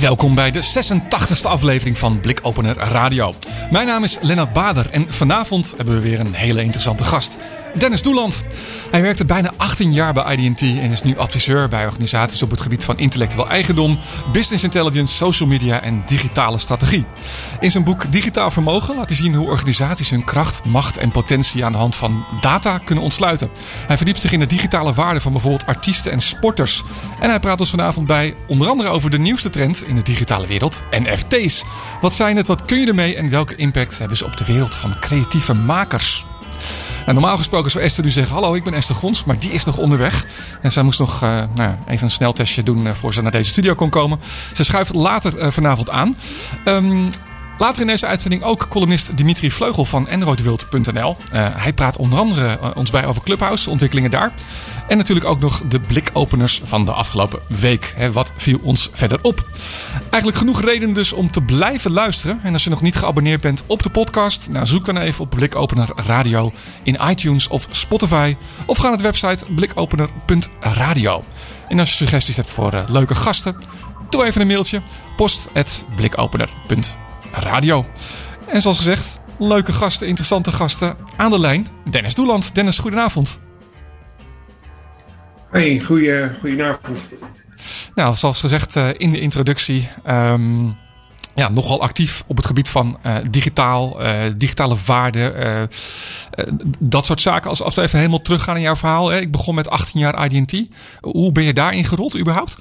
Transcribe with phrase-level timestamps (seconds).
[0.00, 3.34] Welkom bij de 86e aflevering van Blikopener Radio.
[3.70, 7.38] Mijn naam is Lennart Bader en vanavond hebben we weer een hele interessante gast.
[7.74, 8.44] Dennis Doeland.
[8.90, 12.60] Hij werkte bijna 18 jaar bij IDT en is nu adviseur bij organisaties op het
[12.60, 13.98] gebied van intellectueel eigendom,
[14.32, 17.04] business intelligence, social media en digitale strategie.
[17.60, 21.64] In zijn boek Digitaal Vermogen laat hij zien hoe organisaties hun kracht, macht en potentie
[21.64, 23.50] aan de hand van data kunnen ontsluiten.
[23.86, 26.82] Hij verdiept zich in de digitale waarde van bijvoorbeeld artiesten en sporters.
[27.20, 30.46] En hij praat ons vanavond bij onder andere over de nieuwste trend in de digitale
[30.46, 31.64] wereld, NFT's.
[32.00, 34.74] Wat zijn het, wat kun je ermee en welke impact hebben ze op de wereld
[34.74, 36.26] van creatieve makers?
[36.98, 39.64] Nou, normaal gesproken zou Esther nu zeggen: Hallo, ik ben Esther Gons, maar die is
[39.64, 40.26] nog onderweg.
[40.62, 43.50] En zij moest nog uh, nou, even een sneltestje doen uh, voor ze naar deze
[43.50, 44.20] studio kon komen.
[44.54, 46.16] Ze schuift later uh, vanavond aan.
[46.64, 47.08] Um,
[47.58, 51.16] Later in deze uitzending ook columnist Dimitri Vleugel van Androidwild.nl.
[51.32, 54.32] Uh, hij praat onder andere ons bij over Clubhouse, ontwikkelingen daar.
[54.88, 57.92] En natuurlijk ook nog de blikopeners van de afgelopen week.
[57.96, 59.46] Hè, wat viel ons verder op?
[60.00, 62.40] Eigenlijk genoeg reden dus om te blijven luisteren.
[62.42, 65.30] En als je nog niet geabonneerd bent op de podcast, nou, zoek dan even op
[65.30, 68.36] Blikopener Radio in iTunes of Spotify.
[68.66, 71.24] Of ga naar de website blikopener.radio.
[71.68, 73.56] En als je suggesties hebt voor uh, leuke gasten,
[74.10, 74.82] doe even een mailtje.
[75.16, 77.86] post.blikopener.radio radio.
[78.46, 81.66] En zoals gezegd, leuke gasten, interessante gasten aan de lijn.
[81.90, 82.54] Dennis Doeland.
[82.54, 83.38] Dennis, goedenavond.
[85.50, 87.04] Hey, goeie, goedenavond.
[87.94, 89.88] Nou, zoals gezegd uh, in de introductie.
[90.06, 90.76] Um,
[91.34, 95.68] ja, nogal actief op het gebied van uh, digitaal, uh, digitale waarden.
[96.78, 97.50] dat soort zaken.
[97.50, 99.08] Als, als we even helemaal teruggaan in jouw verhaal.
[99.08, 99.18] Hè.
[99.18, 100.68] Ik begon met 18 jaar IDT.
[101.00, 102.56] Hoe ben je daarin gerold überhaupt?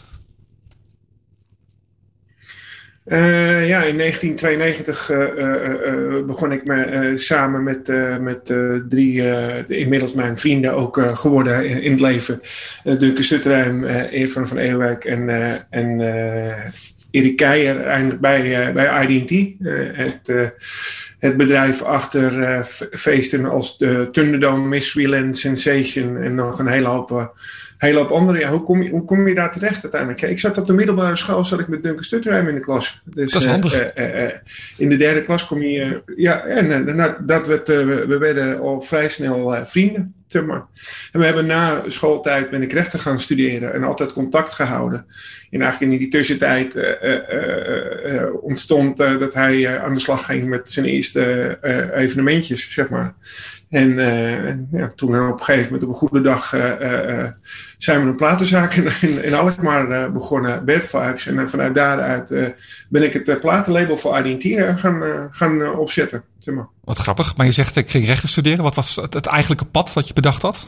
[3.08, 7.88] Uh, ja, in 1992 uh, uh, begon ik me samen met,
[8.22, 8.46] met
[8.90, 9.24] drie,
[9.68, 12.42] inmiddels mijn vrienden ook geworden in, het leven.
[12.84, 15.30] Duncan Sutruim, Evan van Ewijk en,
[15.70, 16.00] en
[17.12, 19.54] Erik Keijer eindelijk bij, bij IDT.
[19.94, 20.54] het,
[21.20, 24.98] het bedrijf achter feesten als de Thunderdome, Miss
[25.32, 27.36] Sensation en nog een hele hoop
[27.78, 28.40] hele hoop andere.
[28.40, 30.22] Ja, hoe, kom je, hoe kom je daar terecht uiteindelijk?
[30.22, 33.02] Ik zat op de middelbare school, zat ik met Duncan Stutterheim in de klas.
[33.04, 33.98] Dus, dat is handig.
[34.00, 34.30] Uh, uh,
[34.78, 36.02] in de derde klas kom je.
[36.16, 40.17] ja, en dat werd, we, we werden al vrij snel vrienden.
[40.34, 45.06] En we hebben na schooltijd ben ik rechten gaan studeren en altijd contact gehouden.
[45.52, 46.98] En eigenlijk in die tussentijd
[48.42, 51.58] ontstond dat hij aan de slag ging met zijn eerste
[51.94, 53.16] evenementjes, zeg maar.
[53.70, 57.28] En, uh, ja, toen op een gegeven moment op een goede dag uh, uh,
[57.78, 61.28] zijn we een platenzaak in, in, in Alkmaar begonnen, Bad Vibes.
[61.28, 62.54] En vanuit daaruit
[62.90, 66.24] ben ik het platenlabel voor IDT gaan, gaan opzetten.
[66.84, 67.36] Wat grappig.
[67.38, 68.64] Maar je zegt ik ging rechten studeren.
[68.64, 70.66] Wat was het, het eigenlijke pad wat je bedacht had?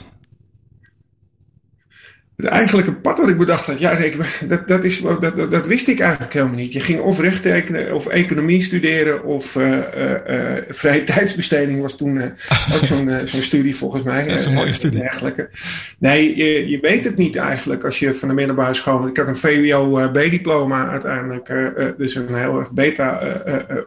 [2.39, 4.00] Het eigenlijke pad wat ik bedacht had, ja,
[4.47, 6.73] dat, dat, is, dat, dat, wist ik eigenlijk helemaal niet.
[6.73, 12.22] Je ging of rechten of economie studeren of uh, uh, vrije tijdsbesteding was toen
[12.73, 14.28] ook zo'n zo'n studie volgens mij.
[14.28, 14.99] Dat is een mooie studie.
[14.99, 15.49] Dergelijke.
[15.97, 19.07] Nee, je, je weet het niet eigenlijk als je van de middelbare school.
[19.07, 21.51] Ik had een VWO-B-diploma uiteindelijk,
[21.97, 23.22] dus een heel erg beta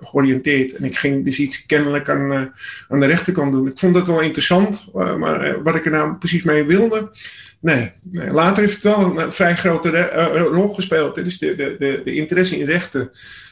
[0.02, 0.76] georiënteerd.
[0.76, 2.52] En ik ging dus iets kennelijk aan,
[2.88, 3.66] aan de rechterkant doen.
[3.66, 7.10] Ik vond dat wel interessant, maar wat ik er nou precies mee wilde.
[7.62, 11.14] Nee, nee, later heeft het wel een vrij grote uh, rol gespeeld.
[11.14, 13.10] Dus de, de, de, de interesse in rechten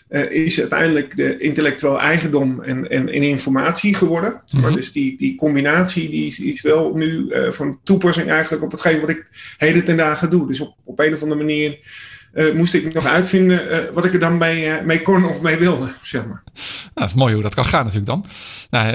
[0.08, 4.42] uh, is uiteindelijk de intellectueel eigendom en, en, en informatie geworden.
[4.50, 4.74] Mm -hmm.
[4.74, 9.00] Dus die, die combinatie die is, is wel nu uh, van toepassing eigenlijk op hetgeen
[9.00, 9.26] wat ik
[9.56, 10.46] heden ten dagen doe.
[10.46, 11.78] Dus op, op een of andere manier
[12.34, 15.92] uh, moest ik nog uitvinden wat ik er dan mee, mee kon of mee wilde,
[16.02, 16.42] zeg maar.
[16.44, 18.24] Nou, dat is mooi hoe dat kan gaan natuurlijk dan.
[18.70, 18.92] Nou,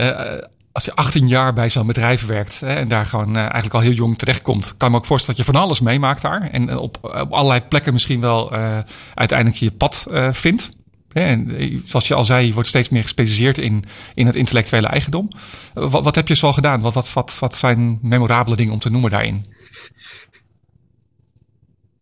[0.76, 3.80] als je 18 jaar bij zo'n bedrijf werkt hè, en daar gewoon uh, eigenlijk al
[3.80, 6.50] heel jong terechtkomt, kan me ook voorstellen dat je van alles meemaakt daar.
[6.52, 8.78] En op, op allerlei plekken misschien wel uh,
[9.14, 10.70] uiteindelijk je pad uh, vindt.
[11.12, 11.52] En
[11.86, 13.84] zoals je al zei, je wordt steeds meer gespecialiseerd in,
[14.14, 15.30] in het intellectuele eigendom.
[15.74, 16.82] Wat, wat heb je zoal gedaan?
[16.82, 19.46] Wat, wat, wat, wat zijn memorabele dingen om te noemen daarin?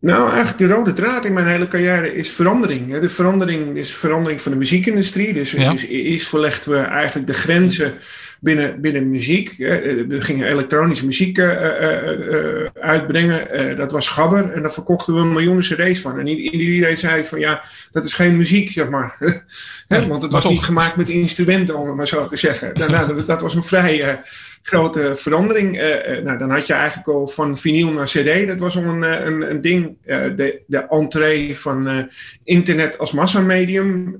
[0.04, 3.00] Nou, eigenlijk de rode draad in mijn hele carrière is verandering.
[3.00, 5.32] De verandering is verandering van de muziekindustrie.
[5.32, 5.72] Dus ja.
[5.72, 7.94] is, eerst verlegden we eigenlijk de grenzen
[8.44, 9.54] binnen, binnen muziek.
[9.56, 13.76] We gingen elektronische muziek uh, uh, uitbrengen.
[13.76, 16.18] dat was gabber en daar verkochten we miljoenen cd's van.
[16.18, 17.62] En iedereen zei van ja,
[17.92, 19.16] dat is geen muziek, zeg maar.
[19.88, 20.06] Hè?
[20.06, 22.70] Want het was niet gemaakt met instrumenten, om het maar zo te zeggen.
[22.74, 24.20] Nou, dat, dat was een vrij
[24.66, 25.82] grote verandering.
[25.82, 28.46] Uh, nou, dan had je eigenlijk al van vinyl naar CD.
[28.46, 29.96] Dat was al een, eh, een, een ding.
[30.04, 32.08] De, de entree van
[32.44, 34.16] internet als massamedium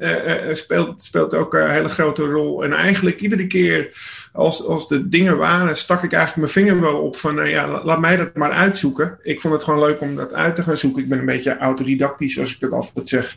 [0.52, 2.64] speelt, speelt ook een hele grote rol.
[2.64, 3.88] En eigenlijk iedere keer
[4.36, 8.00] als, als de dingen waren, stak ik eigenlijk mijn vinger wel op van, ja, laat
[8.00, 9.18] mij dat maar uitzoeken.
[9.22, 11.02] Ik vond het gewoon leuk om dat uit te gaan zoeken.
[11.02, 13.36] Ik ben een beetje autodidactisch, zoals ik het altijd zeg.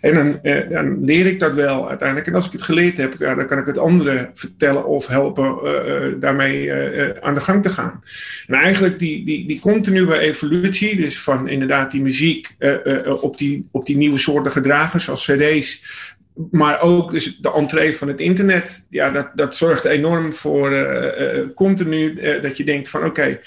[0.00, 0.38] En dan,
[0.70, 2.28] dan leer ik dat wel uiteindelijk.
[2.28, 5.56] En als ik het geleerd heb, dan kan ik het anderen vertellen of helpen
[6.20, 8.02] daarmee uh, aan de gang te gaan.
[8.46, 12.56] En eigenlijk die, die, die continue evolutie, dus van inderdaad die muziek
[13.20, 15.82] op, die, op die nieuwe soorten gedragen, zoals CD's,
[16.50, 20.72] maar ook dus de entree van het internet, ja, dat, dat zorgt enorm voor
[21.54, 23.38] continu dat je denkt van oké,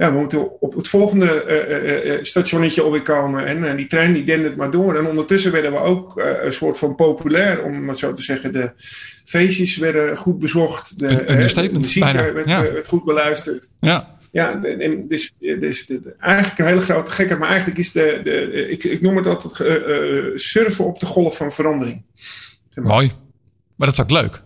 [0.00, 3.46] ja, we moeten op het volgende uh, uh, stationnetje alweer komen.
[3.46, 4.96] En die trein die dendert maar door.
[4.96, 8.52] En ondertussen werden we ook een soort van populair, om het zo te zeggen.
[8.52, 8.70] De
[9.24, 10.98] feestjes werden goed bezocht.
[10.98, 13.68] De, de muziek werd, werd, goed beluisterd.
[13.80, 14.18] Ja.
[14.30, 15.86] Ja, en dus, dus,
[16.18, 17.38] eigenlijk een hele grote gekheid.
[17.38, 19.54] Maar eigenlijk is de, de ik, ik noem het altijd
[20.40, 22.02] surfen op de golf van verandering.
[22.74, 23.10] Mooi.
[23.76, 24.42] Maar dat is ook leuk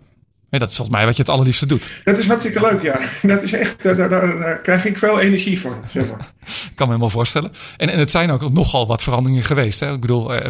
[0.58, 1.88] dat is volgens mij wat je het allerliefste doet.
[2.04, 3.00] Dat is hartstikke leuk, ja.
[3.22, 6.18] Dat is echt, daar, daar, daar krijg ik veel energie van, zeg maar.
[6.70, 7.52] ik kan me helemaal voorstellen.
[7.76, 9.80] En, en het zijn ook nogal wat veranderingen geweest.
[9.80, 9.92] Hè?
[9.92, 10.40] Ik bedoel, uh,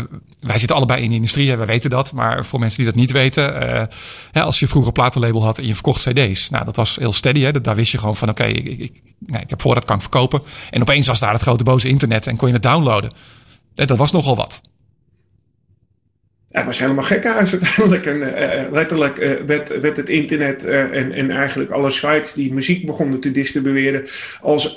[0.41, 2.12] wij zitten allebei in de industrie, hè, wij weten dat.
[2.12, 3.83] Maar voor mensen die dat niet weten, uh,
[4.33, 6.51] hè, als je vroeger platenlabel had en je verkocht cd's.
[6.51, 7.41] Nou, dat was heel steady.
[7.41, 7.61] Hè?
[7.61, 10.03] daar wist je gewoon van, oké, ik, ik, nou, ik heb voor dat kan ik
[10.03, 10.43] verkopen.
[10.71, 13.12] En opeens was daar het grote boze internet en kon je het downloaden.
[13.75, 14.61] Dat was nogal wat
[16.55, 18.06] het was helemaal gek uit uiteindelijk.
[18.06, 22.87] En uh, letterlijk uh, werd, werd het internet en, en eigenlijk alle sites die muziek
[22.87, 24.05] begonnen te distribueren
[24.41, 24.75] als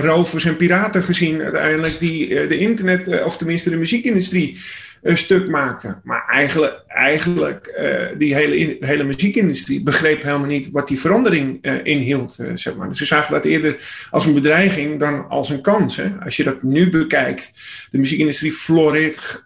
[0.00, 4.58] rovers en piraten gezien uiteindelijk die de internet, of tenminste de muziekindustrie
[5.02, 6.00] een stuk maakte.
[6.04, 11.74] Maar eigenlijk, eigenlijk uh, die hele, hele muziekindustrie begreep helemaal niet wat die verandering uh,
[11.82, 12.38] inhield.
[12.40, 12.88] Uh, zeg maar.
[12.88, 13.76] Dus ze zagen dat eerder
[14.10, 15.96] als een bedreiging dan als een kans.
[15.96, 16.10] Hè.
[16.24, 17.52] Als je dat nu bekijkt,
[17.90, 19.44] de muziekindustrie floreert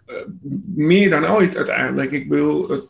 [0.75, 2.11] meer dan ooit uiteindelijk.
[2.11, 2.87] Ik bedoel,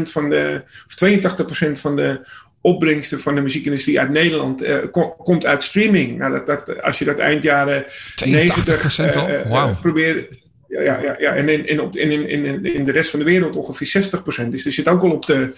[0.00, 2.26] 80% van de, of 82% van de
[2.60, 4.76] opbrengsten van de muziekindustrie uit Nederland uh,
[5.18, 6.18] komt uit streaming.
[6.18, 7.84] Nou, dat, dat, als je dat eind jaren
[8.24, 9.80] 90 uh, wow.
[9.80, 10.41] probeert
[10.80, 11.34] ja, ja, ja.
[11.34, 14.10] En in, in, op, in, in, in de rest van de wereld ongeveer
[14.44, 14.48] 60%.
[14.48, 15.54] Dus er zit ook al op de.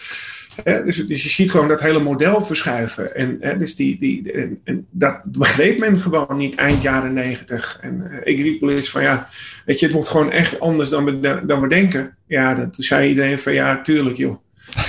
[0.63, 3.15] Hè, dus, dus je ziet gewoon dat hele model verschuiven.
[3.15, 7.79] En, hè, dus die, die, en, en, dat begreep men gewoon niet eind jaren 90.
[7.81, 9.29] En uh, ik riep wel eens van ja,
[9.65, 12.17] weet je, het wordt gewoon echt anders dan we, dan we denken.
[12.27, 14.37] Ja, dat zei iedereen van ja, tuurlijk joh.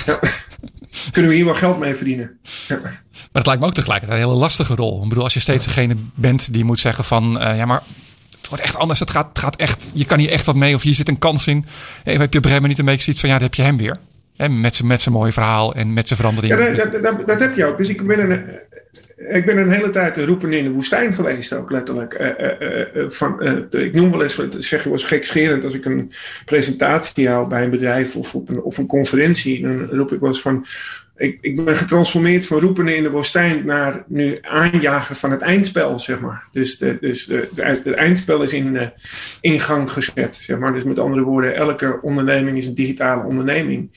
[0.06, 0.18] Ja,
[1.12, 2.38] kunnen we hier wel geld mee verdienen.
[2.68, 2.80] Ja.
[2.80, 5.02] Maar het lijkt me ook tegelijkertijd een hele lastige rol.
[5.02, 7.42] Ik bedoel, als je steeds degene bent die moet zeggen van...
[7.42, 7.82] Uh, ja, maar
[8.46, 9.00] het wordt echt anders.
[9.00, 11.46] Het gaat, gaat echt, je kan hier echt wat mee of hier zit een kans
[11.46, 11.64] in.
[12.04, 13.96] Even heb je Bremen niet een beetje zoiets van, ja, dan heb je hem weer.
[14.36, 16.54] Hè, met zijn met mooie verhaal en met zijn verandering.
[16.54, 17.76] Ja, dat, dat, heb je ook.
[17.76, 18.44] Dus ik ben een,
[19.36, 22.18] ik ben een hele tijd roepen in de woestijn geweest, ook letterlijk.
[22.20, 26.12] Uh, uh, van, ik noem wel eens, zeg je was gekscherend, als ik een
[26.44, 30.28] presentatie hou bij een bedrijf of op een, of een conferentie, dan roep ik wel
[30.28, 30.66] eens van
[31.16, 35.98] ik, ik ben getransformeerd van roepen in de woestijn naar nu aanjagen van het eindspel,
[35.98, 36.44] zeg maar.
[36.50, 38.82] Dus, de, dus de, het eindspel is in, uh,
[39.40, 40.72] in gang gezet, zeg maar.
[40.72, 43.90] Dus met andere woorden, elke onderneming is een digitale onderneming.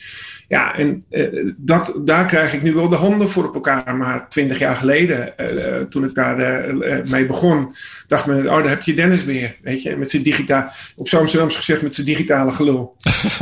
[0.48, 3.96] Ja, en uh, dat, daar krijg ik nu wel de handen voor op elkaar.
[3.98, 6.66] Maar twintig jaar geleden, uh, toen ik daar
[7.10, 7.76] mee begon,
[8.08, 9.98] dacht men, oh, daar heb je Dennis weer, weet je.
[9.98, 12.96] Met zijn digitaal, op Amsterdams gezegd, met zijn digitale gelul.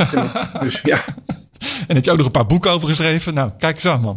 [0.62, 1.00] dus ja.
[1.86, 3.34] En heb je ook nog een paar boeken over geschreven.
[3.34, 4.16] Nou, kijk eens aan, man.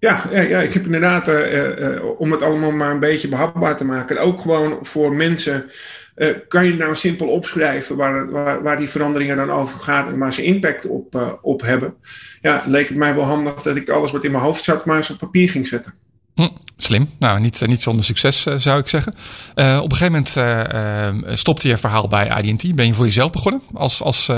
[0.00, 3.76] Ja, ja, ja, ik heb inderdaad, uh, uh, om het allemaal maar een beetje behapbaar
[3.76, 4.18] te maken.
[4.18, 5.70] Ook gewoon voor mensen.
[6.16, 10.18] Uh, kan je nou simpel opschrijven waar, waar, waar, die veranderingen dan over gaan en
[10.18, 11.94] waar ze impact op, op hebben.
[12.40, 14.96] Ja, leek het mij wel handig dat ik alles wat in mijn hoofd zat, maar
[14.96, 15.94] eens op papier ging zetten.
[16.38, 17.10] Hm, slim.
[17.18, 19.14] Nou, niet, niet zonder succes zou ik zeggen.
[19.54, 22.74] Uh, op een gegeven moment stopte je verhaal bij IDT.
[22.74, 24.30] Ben je voor jezelf begonnen als, als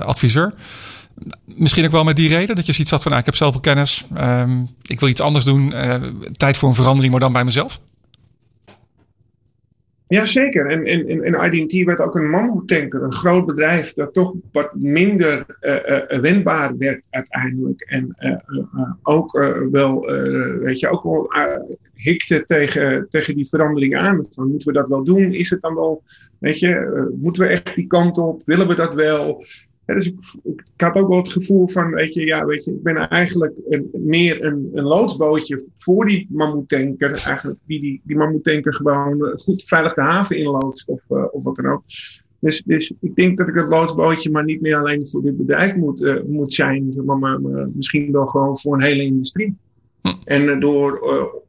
[0.00, 0.54] adviseur?
[1.44, 3.60] Misschien ook wel met die reden dat je ziet had van, nou, ik heb zoveel
[3.60, 4.04] kennis.
[4.16, 5.74] Um, ik wil iets anders doen.
[6.32, 7.80] tijd voor een verandering, maar dan bij mezelf.
[10.08, 10.66] Jazeker.
[10.66, 16.20] En in, IDT werd ook een mammoetanker, een groot bedrijf dat toch wat minder uh,
[16.20, 17.80] wendbaar werd uiteindelijk.
[17.80, 18.16] En
[19.02, 19.32] ook
[19.70, 20.00] wel,
[20.60, 21.32] weet je, ook wel
[21.94, 24.24] hikte tegen, tegen die verandering aan.
[24.30, 25.32] Van, moeten we dat wel doen?
[25.32, 26.02] Is het dan wel,
[26.38, 28.42] weet je, moeten we echt die kant op?
[28.44, 29.44] Willen we dat wel?
[29.94, 32.82] Dus ik, ik, had ook wel het gevoel van, weet je, ja, weet je, ik
[32.82, 37.10] ben eigenlijk een, meer een, een loodsbootje voor die mammoetanker.
[37.10, 41.56] Eigenlijk die, die, die mammoetanker gewoon goed veilig de haven inloodst of, uh, of wat
[41.56, 41.82] dan ook.
[42.40, 45.76] Dus, dus ik denk dat ik het loodsbootje maar niet meer alleen voor dit bedrijf
[45.76, 49.56] moet, uh, moet zijn, maar, maar, maar, misschien wel gewoon voor een hele industrie.
[50.00, 50.14] Hm.
[50.24, 51.00] En door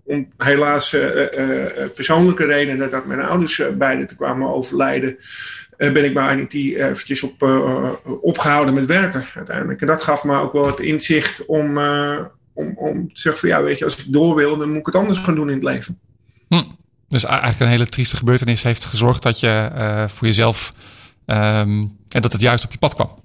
[0.04, 0.98] om helaas
[1.96, 5.16] persoonlijke redenen dat mijn ouders beide te kwamen overlijden,
[5.80, 7.44] ben ik bij INT eventjes op,
[8.22, 9.82] opgehouden met werken uiteindelijk.
[9.82, 11.78] En dat gaf me ook wel het inzicht om,
[12.54, 14.86] om, om te zeggen van ja, weet je, als ik door wil, dan moet ik
[14.86, 16.00] het anders gaan doen in het leven.
[16.48, 16.64] Hm.
[17.10, 20.74] Dus eigenlijk een hele trieste gebeurtenis heeft gezorgd dat je uh, voor jezelf
[21.26, 23.18] um, en dat het juist op je pad kwam.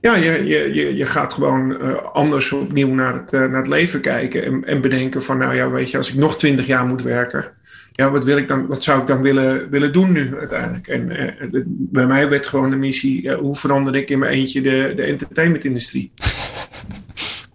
[0.00, 4.00] Ja, je, je, je gaat gewoon uh, anders opnieuw naar het, uh, naar het leven
[4.00, 7.02] kijken en, en bedenken van nou ja, weet je, als ik nog twintig jaar moet
[7.02, 7.52] werken,
[8.00, 10.88] ja, wat, wil ik dan, wat zou ik dan willen, willen doen nu uiteindelijk?
[10.88, 14.92] En uh, bij mij werd gewoon de missie, hoe verander ik in mijn eentje de,
[14.96, 16.12] de entertainmentindustrie?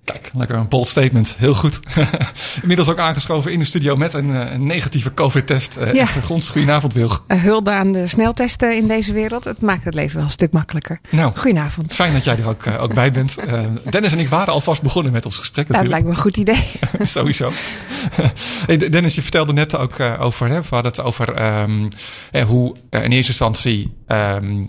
[0.06, 1.36] Kijk, lekker een bold statement.
[1.38, 1.80] Heel goed.
[2.62, 5.78] Inmiddels ook aangeschoven in de studio met een, eh, een negatieve COVID-test.
[5.78, 6.02] Uh, ja.
[6.02, 7.24] Esther goedenavond Wilg.
[7.28, 9.44] Hulde aan de sneltesten in deze wereld.
[9.44, 11.00] Het maakt het leven wel een stuk makkelijker.
[11.10, 11.94] Nou, goedenavond.
[11.94, 13.36] Fijn dat jij er ook, uh, ook bij bent.
[13.48, 13.60] Uh,
[13.90, 16.04] Dennis en ik waren alvast begonnen met ons gesprek natuurlijk.
[16.04, 17.08] dat lijkt me een goed idee.
[17.18, 17.52] Sowieso.
[18.68, 21.90] hey, Dennis, je vertelde net ook over, hè, we hadden het over um,
[22.48, 24.66] hoe in eerste instantie um,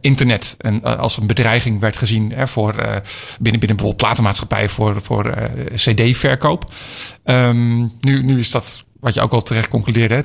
[0.00, 3.02] internet en, als een bedreiging werd gezien hè, voor binnen,
[3.40, 5.34] binnen bijvoorbeeld platenmaatschappij voor, voor
[5.74, 6.72] cd-verkoop.
[7.24, 10.24] Um, nu, nu is dat wat je ook al terecht concludeerde,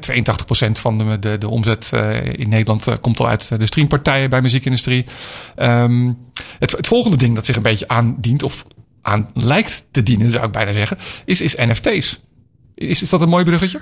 [0.67, 1.91] 82% van de, de, de omzet
[2.31, 5.05] in Nederland komt al uit de streampartijen bij muziekindustrie.
[6.59, 8.65] Het, het volgende ding dat zich een beetje aandient, of
[9.01, 12.21] aan lijkt te dienen, zou ik bijna zeggen, is, is NFT's.
[12.75, 13.81] Is, is dat een mooi bruggetje?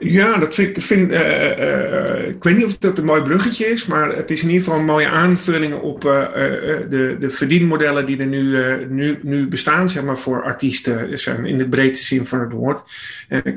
[0.00, 0.82] Ja, dat vind ik.
[0.82, 4.42] Vind, uh, uh, ik weet niet of dat een mooi bruggetje is, maar het is
[4.42, 9.48] in ieder geval een mooie aanvulling op de, de verdienmodellen die er nu, nu, nu
[9.48, 12.82] bestaan, zeg maar, voor artiesten, zijn in de breedste zin van het woord.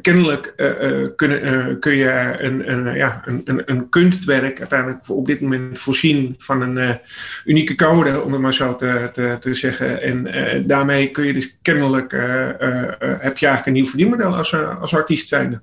[0.02, 0.54] kennelijk
[1.16, 6.62] kunnen, kun je een, een, ja, een, een, kunstwerk uiteindelijk op dit moment voorzien van
[6.62, 7.00] een
[7.46, 10.02] unieke code, om het maar zo te, zeggen.
[10.02, 15.28] En daarmee kun je dus kennelijk, heb je eigenlijk een nieuw verdienmodel als, als artiest
[15.28, 15.62] zijnde.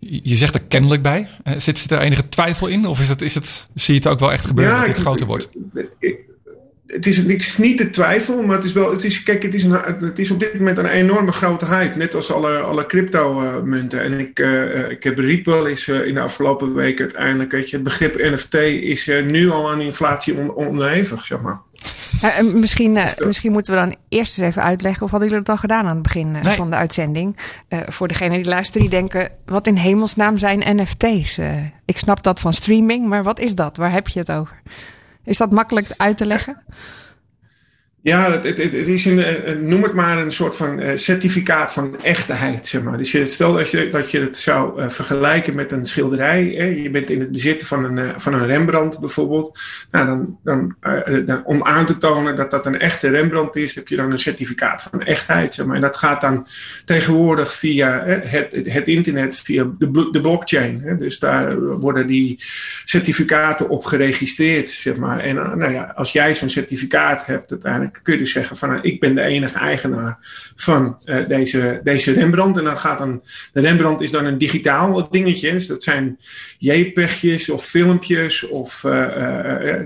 [0.00, 1.28] Je zegt er kennelijk bij.
[1.42, 2.86] Eh, zit, zit er enige twijfel in?
[2.86, 5.04] Of is het, is het, zie je het ook wel echt gebeuren ja, dat dit
[5.04, 5.48] groter wordt?
[6.88, 8.90] het is, het is niet de twijfel, maar het is wel.
[8.90, 11.96] Het is, kijk, het is, een, het is op dit moment een enorme grote hype.
[11.96, 14.02] Net als alle, alle crypto-munten.
[14.02, 17.50] en ik, uh, ik heb Ripple is uh, in de afgelopen weken uiteindelijk.
[17.50, 21.60] Weet je, het begrip NFT is uh, nu al aan inflatie on, onderhevig, zeg maar.
[22.20, 25.02] Ja, misschien, uh, misschien moeten we dan eerst eens even uitleggen.
[25.02, 26.54] Of hadden jullie het al gedaan aan het begin uh, nee.
[26.54, 27.36] van de uitzending?
[27.68, 31.38] Uh, voor degenen die luisteren, die denken: wat in hemelsnaam zijn NFT's?
[31.84, 33.76] ik snap dat van streaming, maar wat is dat?
[33.76, 34.62] Waar heb je het over?
[35.24, 36.56] Is dat makkelijk uit te leggen?
[38.02, 42.00] Ja, het, het, het is een, noem het maar een soort van uh, certificaat van
[42.00, 42.66] echtheid.
[42.66, 42.98] Zeg maar.
[42.98, 46.54] Dus stel dat je, dat je het zou uh, vergelijken met een schilderij.
[46.56, 46.64] Hè?
[46.64, 49.60] Je bent in het bezit van een, van een Rembrandt bijvoorbeeld.
[49.90, 50.76] Nou, dan, dan,
[51.24, 54.18] dan, om aan te tonen dat dat een echte Rembrandt is, heb je dan een
[54.18, 55.54] certificaat van echtheid.
[55.54, 55.76] Zeg maar.
[55.76, 56.46] En dat gaat dan
[56.84, 60.80] tegenwoordig via het, het internet, via de, de blockchain.
[60.84, 60.96] Hè?
[60.96, 62.36] Dus daar worden die
[62.84, 64.68] certificaten op geregistreerd.
[64.68, 65.20] Zeg maar.
[65.20, 68.80] En nou ja, als jij zo'n certificaat hebt, uiteindelijk kun je dus zeggen van nou,
[68.82, 70.18] ik ben de enige eigenaar
[70.56, 72.58] van uh, deze, deze Rembrandt.
[72.58, 75.52] En dan gaat dan, de Rembrandt is dan een digitaal dingetje.
[75.52, 76.18] Dus dat zijn
[76.58, 78.92] JPEG'jes of filmpjes of uh,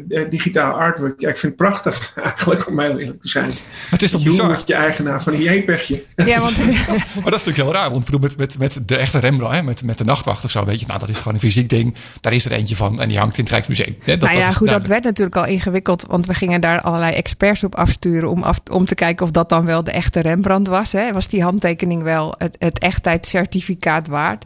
[0.09, 1.21] uh, digitaal artwork.
[1.21, 3.51] Ja, ik vind het prachtig eigenlijk om heel eerlijk te zijn.
[3.91, 4.51] Het is toch bizar?
[4.51, 6.05] Je je eigenaar van een JPEGje.
[6.17, 6.57] Ja, want...
[7.23, 7.91] maar dat is natuurlijk heel raar.
[7.91, 10.51] Want ik bedoel, met, met, met de echte Rembrandt, hè, met, met de nachtwacht of
[10.51, 11.95] zo, weet je, nou dat is gewoon een fysiek ding.
[12.21, 13.97] Daar is er eentje van en die hangt in het Rijksmuseum.
[14.03, 16.81] Hè, dat, nou ja, dat goed, dat werd natuurlijk al ingewikkeld, want we gingen daar
[16.81, 19.91] allerlei experts op af afsturen om, af, om te kijken of dat dan wel de
[19.91, 20.93] echte Rembrandt was.
[20.93, 21.13] Hè?
[21.13, 24.45] Was die handtekening wel het, het echtheidscertificaat waard?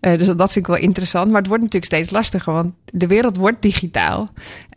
[0.00, 1.30] Uh, dus dat vind ik wel interessant.
[1.30, 4.28] Maar het wordt natuurlijk steeds lastiger, want de wereld wordt digitaal.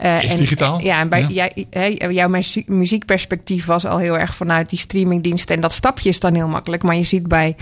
[0.03, 0.79] Uh, Is en, digitaal?
[0.81, 1.49] ja, en bij ja.
[1.69, 2.29] Jij, jouw
[2.65, 5.55] muziekperspectief was al heel erg vanuit die streamingdiensten.
[5.55, 6.83] En dat stapje is dan heel makkelijk.
[6.83, 7.55] Maar je ziet bij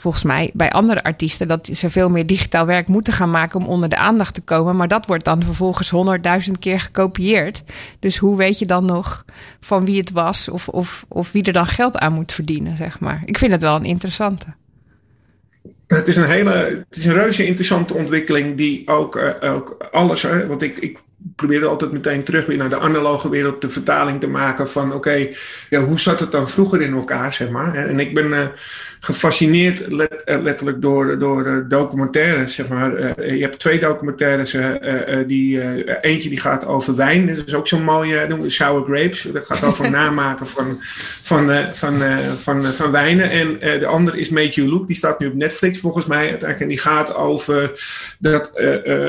[0.00, 3.66] volgens mij bij andere artiesten dat ze veel meer digitaal werk moeten gaan maken om
[3.66, 4.76] onder de aandacht te komen.
[4.76, 7.64] Maar dat wordt dan vervolgens honderdduizend keer gekopieerd.
[7.98, 9.24] Dus hoe weet je dan nog
[9.60, 13.00] van wie het was of, of, of wie er dan geld aan moet verdienen, zeg
[13.00, 13.22] maar.
[13.24, 14.46] Ik vind het wel een interessante.
[15.86, 20.22] Het is een hele, het is een reuze interessante ontwikkeling die ook, uh, ook alles,
[20.22, 20.98] hè, want ik, ik
[21.38, 25.28] probeerde altijd meteen terug weer naar de analoge wereld de vertaling te maken van oké,
[25.70, 27.74] ja, hoe zat het dan vroeger in elkaar, zeg maar.
[27.74, 28.46] En ik ben uh,
[29.00, 33.22] gefascineerd let, letterlijk door, door documentaires, zeg maar.
[33.34, 34.56] je hebt twee documentaires,
[35.26, 39.46] die, eentje die gaat over wijn, dat is ook zo'n mooie, noem Sour Grapes, dat
[39.46, 40.78] gaat over namaken van,
[41.22, 42.02] van, van,
[42.36, 43.30] van, van, wijnen.
[43.30, 46.60] En de andere is Make You Look, die staat nu op Netflix volgens mij uiteindelijk,
[46.60, 47.72] en die gaat over
[48.18, 48.50] dat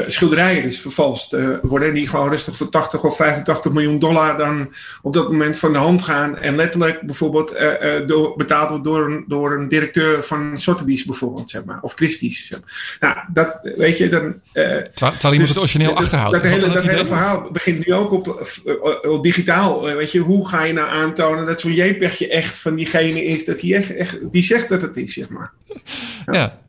[0.08, 5.14] schilderijen dus vervalst worden, die gewoon rustig voor 80 of 85 miljoen dollar dan op
[5.14, 6.38] dat moment van de hand gaan.
[6.38, 11.06] En letterlijk bijvoorbeeld uh, uh, door, betaald wordt door een, door een directeur van Sotheby's
[11.06, 11.80] bijvoorbeeld, zeg maar.
[11.82, 12.48] Of Christie's.
[12.48, 12.72] Zeg maar.
[13.00, 14.24] Nou, dat weet je dan...
[14.24, 16.34] Uh, terwijl, terwijl iemand dus, het origineel achterhoudt.
[16.36, 18.48] Dat, hele, dat, hele verhaal begint nu ook op,
[19.02, 19.84] op digitaal.
[19.84, 23.60] weet je, hoe ga je nou aantonen dat zo'n JPEGje echt van diegene is, dat
[23.60, 25.52] die echt, echt die zegt dat het is, zeg maar.
[26.26, 26.32] ja.
[26.32, 26.60] ja.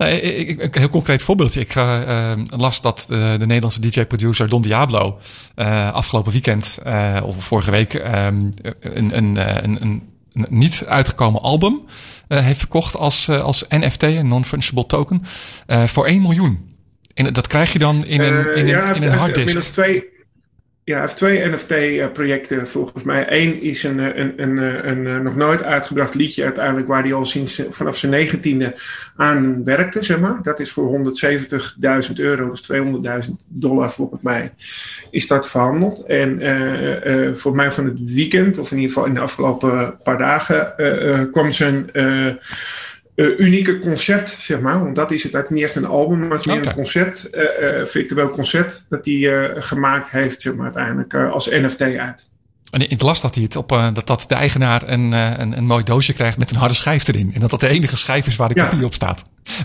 [0.00, 1.60] Nee, ik, een heel concreet voorbeeldje.
[1.60, 5.18] Ik uh, las dat de, de Nederlandse DJ-producer Don Diablo
[5.56, 6.78] uh, afgelopen weekend
[7.22, 8.02] of vorige week um,
[8.80, 10.02] een, een, een, een,
[10.48, 11.82] niet uitgekomen album
[12.28, 15.24] heeft verkocht als, als NFT, een non-fungible token,
[15.66, 16.76] voor 1 miljoen.
[17.14, 19.72] En dat krijg je dan in een, in een, in een harddisk.
[20.90, 23.26] Ja, heeft twee NFT-projecten volgens mij.
[23.28, 26.88] Eén is een, een, een, een, een, nog nooit uitgebracht liedje uiteindelijk...
[26.88, 28.74] waar hij al sinds vanaf zijn negentiende
[29.16, 30.38] aan werkte, zeg maar.
[30.42, 31.12] Dat is voor
[32.08, 32.72] 170.000 euro, dus
[33.26, 34.52] 200.000 dollar volgens mij,
[35.10, 36.04] is dat verhandeld.
[36.04, 36.40] En
[37.38, 40.74] voor mij van het weekend, of in ieder geval in de afgelopen paar dagen...
[41.32, 41.90] Kwam zijn
[43.20, 44.80] uh, unieke concert, zeg maar.
[44.82, 45.32] Want dat is het.
[45.32, 48.30] Het is niet echt een album, maar het is meer een concert, uh, uh, virtueel
[48.30, 52.28] concert, dat hij gemaakt heeft, zeg maar, uiteindelijk als NFT uit.
[52.70, 55.84] En ik las dat hij het op dat, dat de eigenaar een, een, een mooi
[55.84, 57.30] doosje krijgt met een harde schijf erin.
[57.34, 59.22] En dat dat de enige schijf is waar de kopie op staat.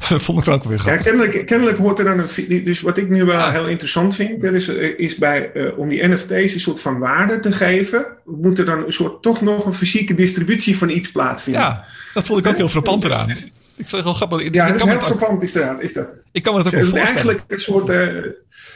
[0.10, 1.05] Dat vond ik dan ook weer grappig.
[1.05, 2.63] Ja, kennelijk, kennelijk hoort er dan een.
[2.63, 3.51] Dus wat ik nu wel ah.
[3.51, 4.67] heel interessant vind, is,
[4.98, 8.94] is bij, om die NFT's een soort van waarde te geven, moet er dan een
[8.94, 11.62] soort toch nog een fysieke distributie van iets plaatsvinden.
[11.62, 11.86] Ja.
[12.13, 13.29] Dat vond ik ook heel frappant eraan.
[13.29, 14.53] Ik vind het wel grappig.
[14.53, 16.08] Ja, dat is heel frappant is, eraan, is dat.
[16.32, 17.05] Ik kan me dat ook voorstellen.
[17.05, 18.32] Het is eigenlijk een soort, uh,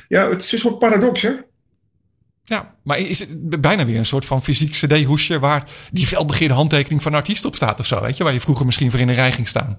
[0.08, 1.32] ja, het is een soort paradox, hè?
[2.44, 5.40] Ja, maar is het bijna weer een soort van fysiek cd-hoesje...
[5.40, 8.24] waar die felbegeerde handtekening van een artiest op staat of zo, weet je?
[8.24, 9.78] Waar je vroeger misschien voor in een rij ging staan.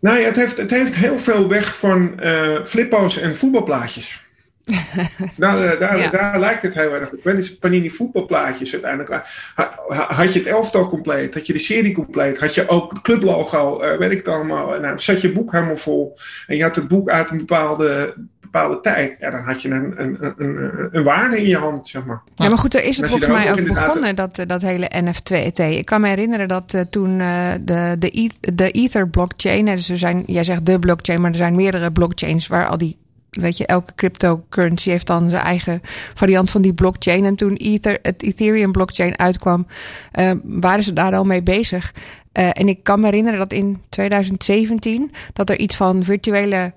[0.00, 4.28] Nou ja, het heeft, het heeft heel veel weg van uh, flippo's en voetbalplaatjes.
[5.36, 7.22] daar, daar, daar, lijkt het heel erg op.
[7.22, 9.26] Dus Panini voetbalplaatjes uiteindelijk.
[9.88, 13.84] Had je het elftal compleet, had je de serie compleet, had je ook het clublogo,
[13.84, 14.80] uh, weet ik het allemaal.
[14.80, 18.14] Nou, zat je boek helemaal vol en je had het boek uit een bepaalde,
[18.50, 19.16] bepaalde tijd.
[19.20, 22.22] Ja, dan had je een, een, een, een waarde in je hand, zeg maar.
[22.34, 25.30] Ja, maar goed, er is het volgens mij ook begonnen, dat, eh, dat hele NFT.
[25.58, 29.98] Ik kan me herinneren dat uh, toen uh, de, de, de Ether blockchain, dus er
[29.98, 32.98] zijn, jij zegt de blockchain, maar er zijn meerdere blockchains waar al die
[33.30, 35.80] weet je, elke cryptocurrency heeft dan zijn eigen
[36.14, 37.24] variant van die blockchain.
[37.24, 39.66] En toen Ether, het Ethereum blockchain uitkwam,
[40.18, 41.92] uh, waren ze daar al mee bezig.
[42.32, 46.72] Uh, en ik kan me herinneren dat in 2017 dat er iets van virtuele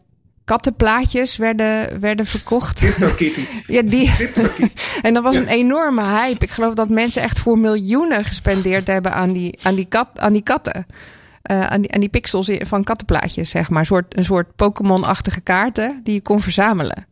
[0.46, 2.82] kattenplaatjes werden, werden verkocht.
[3.68, 4.14] ja, die.
[5.02, 6.46] en dat was een enorme hype.
[6.46, 10.34] Ik geloof dat mensen echt voor miljoenen gespendeerd hebben aan die, aan die, kat, aan
[10.34, 10.86] die katten.
[11.52, 13.80] Uh, aan, die, aan die pixels van kattenplaatjes, zeg maar.
[13.80, 17.06] Een soort, een soort Pokémon-achtige kaarten die je kon verzamelen.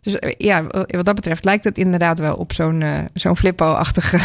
[0.00, 4.18] Dus uh, ja, wat dat betreft lijkt het inderdaad wel op zo'n uh, zo'n flippo-achtige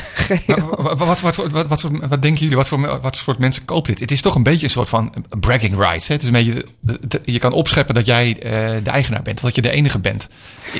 [0.78, 2.56] wat, wat, wat, wat, wat, wat, denken jullie?
[2.56, 4.00] Wat voor, wat soort mensen koopt dit?
[4.00, 6.08] Het is toch een beetje een soort van bragging rights.
[6.08, 6.14] Hè?
[6.14, 6.66] Het is een beetje,
[7.26, 8.34] je kan opscheppen dat jij
[8.84, 9.42] de eigenaar bent.
[9.42, 10.30] Dat je de enige bent.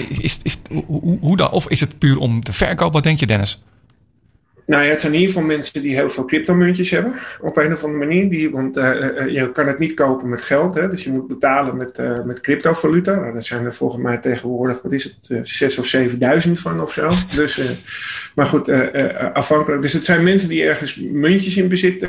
[0.10, 1.52] Is, is, hoe, hoe dan?
[1.52, 2.94] Of is het puur om te verkopen?
[2.94, 3.62] Wat denk je, Dennis?
[4.66, 7.14] Nou ja, het zijn in ieder geval mensen die heel veel cryptomuntjes hebben.
[7.42, 8.30] Op een of andere manier.
[8.30, 8.94] Die, want uh,
[9.28, 10.76] je kan het niet kopen met geld.
[10.76, 13.16] Hè, dus je moet betalen met, met cryptovaluta.
[13.16, 16.92] Nou, dat zijn er volgens mij tegenwoordig, wat is het, zes of zevenduizend van of
[16.92, 17.10] zo.
[17.36, 17.62] Dus,
[18.36, 18.72] maar goed,
[19.34, 19.82] afhankelijk.
[19.82, 22.08] Dus het zijn mensen die ergens muntjes in bezit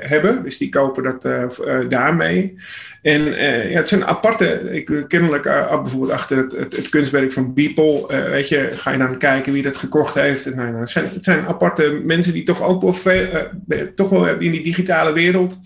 [0.00, 0.42] hebben.
[0.42, 1.50] Dus die kopen dat
[1.88, 2.54] daarmee.
[3.02, 3.24] En
[3.70, 8.06] ja, het zijn aparte, ik, kennelijk bijvoorbeeld achter het, het, kunstwerk van Beeple.
[8.30, 10.46] weet je, ga je dan kijken wie dat gekocht heeft.
[10.46, 13.28] En, nou, het, zijn, het zijn aparte aparte mensen die toch ook wel, veel,
[13.68, 15.58] uh, toch wel in die digitale wereld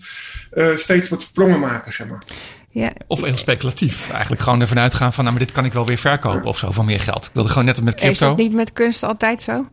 [0.53, 2.23] uh, steeds wat sprongen maken, zeg maar.
[2.69, 2.91] Ja.
[3.07, 4.09] Of heel speculatief.
[4.11, 6.71] Eigenlijk gewoon ervan uitgaan van, nou, maar dit kan ik wel weer verkopen of zo
[6.71, 7.25] voor meer geld.
[7.25, 8.11] Ik wilde gewoon net met crypto.
[8.11, 9.67] Is dat niet met kunst altijd zo?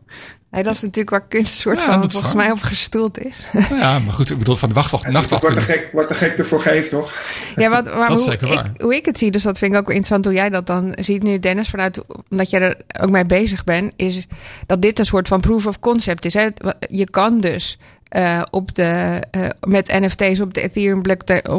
[0.51, 3.35] Nee, dat is natuurlijk waar kunst soort van volgens mij op gestoeld is.
[3.69, 5.43] Ja, maar goed, ik bedoel van de wachtwacht, nachtwacht.
[5.43, 7.13] Wat de, gek, wat de gek ervoor geeft, toch?
[7.55, 9.87] Ja, wat, maar dat hoe, ik, hoe ik het zie, dus dat vind ik ook
[9.87, 13.63] interessant hoe jij dat dan ziet nu, Dennis, vanuit omdat jij er ook mee bezig
[13.63, 14.27] bent, is
[14.65, 16.33] dat dit een soort van proof of concept is.
[16.33, 16.47] Hè?
[16.89, 17.77] Je kan dus
[18.15, 21.01] uh, op de, uh, met NFT's op de Ethereum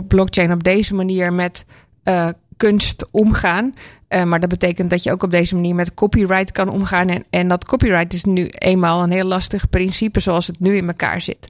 [0.07, 1.65] blockchain op deze manier met
[2.05, 2.29] uh,
[2.63, 3.75] kunst omgaan.
[4.09, 7.09] Uh, maar dat betekent dat je ook op deze manier met copyright kan omgaan.
[7.09, 10.87] En, en dat copyright is nu eenmaal een heel lastig principe zoals het nu in
[10.87, 11.49] elkaar zit.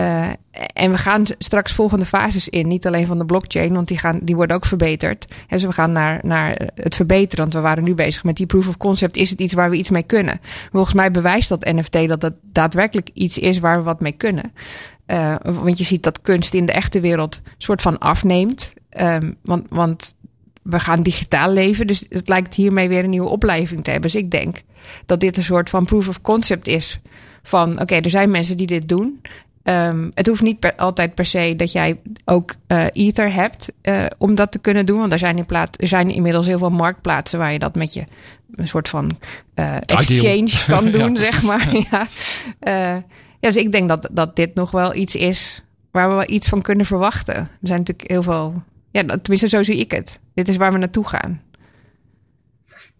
[0.00, 0.28] Uh,
[0.72, 2.68] en we gaan straks volgende fases in.
[2.68, 5.34] Niet alleen van de blockchain, want die, gaan, die worden ook verbeterd.
[5.48, 7.44] Dus we gaan naar, naar het verbeteren.
[7.44, 9.16] Want we waren nu bezig met die proof of concept.
[9.16, 10.40] Is het iets waar we iets mee kunnen?
[10.72, 14.52] Volgens mij bewijst dat NFT dat het daadwerkelijk iets is waar we wat mee kunnen.
[15.42, 18.74] Want je ziet dat kunst in de echte wereld soort van afneemt.
[19.00, 20.14] Um, want, want
[20.68, 21.86] we gaan digitaal leven.
[21.86, 24.10] Dus het lijkt hiermee weer een nieuwe opleving te hebben.
[24.10, 24.62] Dus ik denk
[25.06, 27.00] dat dit een soort van proof of concept is.
[27.42, 29.20] Van oké, er zijn mensen die dit doen.
[29.62, 34.04] Um, het hoeft niet per, altijd per se dat jij ook uh, Ether hebt uh,
[34.18, 34.98] om dat te kunnen doen.
[34.98, 37.92] Want er zijn, in plaats, er zijn inmiddels heel veel marktplaatsen waar je dat met
[37.92, 38.04] je
[38.54, 39.18] een soort van
[39.54, 41.74] uh, exchange kan doen, ja, zeg maar.
[41.90, 42.06] ja.
[42.60, 43.02] ja,
[43.40, 46.62] dus ik denk dat, dat dit nog wel iets is waar we wel iets van
[46.62, 47.34] kunnen verwachten.
[47.34, 48.62] Er zijn natuurlijk heel veel.
[48.96, 50.20] Ja, tenminste, zo zie ik het.
[50.34, 51.42] Dit is waar we naartoe gaan.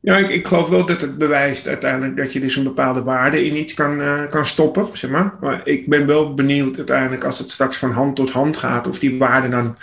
[0.07, 3.47] Ja, ik, ik, geloof wel dat het bewijst uiteindelijk dat je dus een bepaalde waarde
[3.47, 5.35] in iets kan, uh, kan stoppen, zeg maar.
[5.41, 8.99] Maar ik ben wel benieuwd uiteindelijk als het straks van hand tot hand gaat, of
[8.99, 9.77] die waarde dan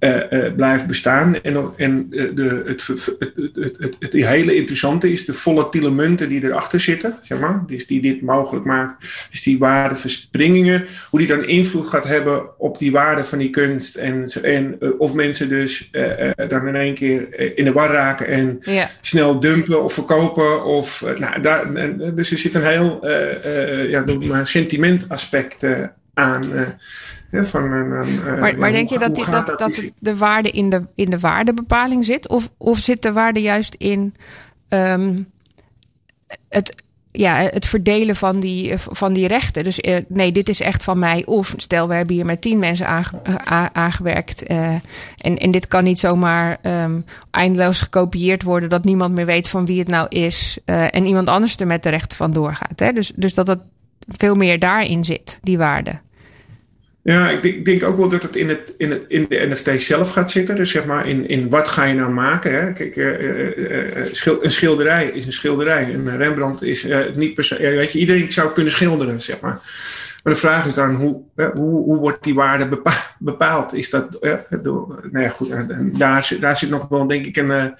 [0.00, 1.42] uh, uh, blijft bestaan.
[1.42, 3.16] En, en de, het, het,
[3.78, 7.64] het, het, hele interessante is de volatiele munten die erachter zitten, zeg maar.
[7.66, 9.28] Dus die dit mogelijk maakt.
[9.30, 13.96] Dus die waardeverspringingen, hoe die dan invloed gaat hebben op die waarde van die kunst.
[13.96, 15.90] En, en of mensen dus
[16.48, 18.88] dan in één keer in de war raken en ja.
[19.00, 20.64] snel dumpen of verkopen.
[20.64, 21.72] Of, nou, daar,
[22.14, 23.08] dus er zit een heel
[23.88, 25.66] ja, noem maar sentimentaspect
[26.14, 26.44] aan.
[27.42, 30.86] Van een, een, maar, maar denk je dat, die, dat, dat, de waarde in de,
[30.94, 32.28] in de waardebepaling zit?
[32.28, 34.14] Of, of zit de waarde juist in
[34.68, 35.30] um,
[36.48, 36.82] het,
[37.16, 39.64] ja, het verdelen van die, van die rechten?
[39.64, 41.22] Dus uh, nee, dit is echt van mij.
[41.26, 44.42] Of stel, we hebben hier met tien mensen uh, aangewerkt.
[44.42, 44.82] En,
[45.38, 48.68] en dit kan niet zomaar um, eindeloos gekopieerd worden...
[48.68, 50.58] dat niemand meer weet van wie het nou is...
[50.64, 52.78] en iemand anders er met de rechten van doorgaat.
[52.78, 52.92] Hè?
[52.92, 53.60] Dus, dus dat het
[54.08, 56.00] veel meer daarin zit, die waarde.
[57.04, 59.82] Ja, ik denk, denk, ook wel dat het in, het, in, het, in de NFT
[59.82, 60.56] zelf gaat zitten.
[60.56, 62.52] Dus zeg maar in, in wat ga je nou maken.
[62.52, 62.72] Hè?
[62.72, 65.94] Kijk, uh, uh, schil, een schilderij is een schilderij.
[65.94, 67.56] Een Rembrandt is niet per se...
[67.58, 69.60] weet je, iedereen zou kunnen schilderen, zeg maar.
[70.22, 72.82] Maar de vraag is dan, hoe, hoe, hoe wordt die waarde
[73.18, 73.74] bepaald?
[73.74, 74.18] Is dat...
[74.62, 75.54] door, nou ja, goed,
[75.98, 77.74] daar, daar zit nog wel denk ik een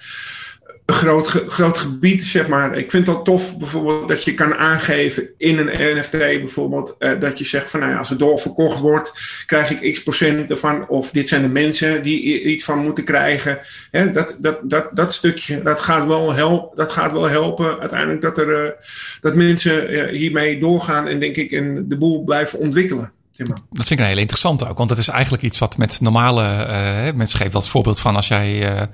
[0.85, 2.77] een groot, groot gebied, zeg maar.
[2.77, 7.37] Ik vind het tof bijvoorbeeld dat je kan aangeven in een NFT bijvoorbeeld, uh, dat
[7.37, 9.13] je zegt van nou ja, als het doorverkocht wordt,
[9.45, 10.87] krijg ik x procent ervan.
[10.87, 13.59] Of dit zijn de mensen die iets van moeten krijgen.
[13.91, 18.21] Hè, dat, dat, dat, dat stukje, dat gaat wel, help, dat gaat wel helpen uiteindelijk
[18.21, 18.69] dat, er, uh,
[19.21, 23.11] dat mensen uh, hiermee doorgaan en denk ik en de boel blijven ontwikkelen.
[23.37, 23.47] Dat
[23.87, 26.67] vind ik een hele interessant ook, want dat is eigenlijk iets wat met normale,
[27.15, 28.87] mensen geven als voorbeeld van als jij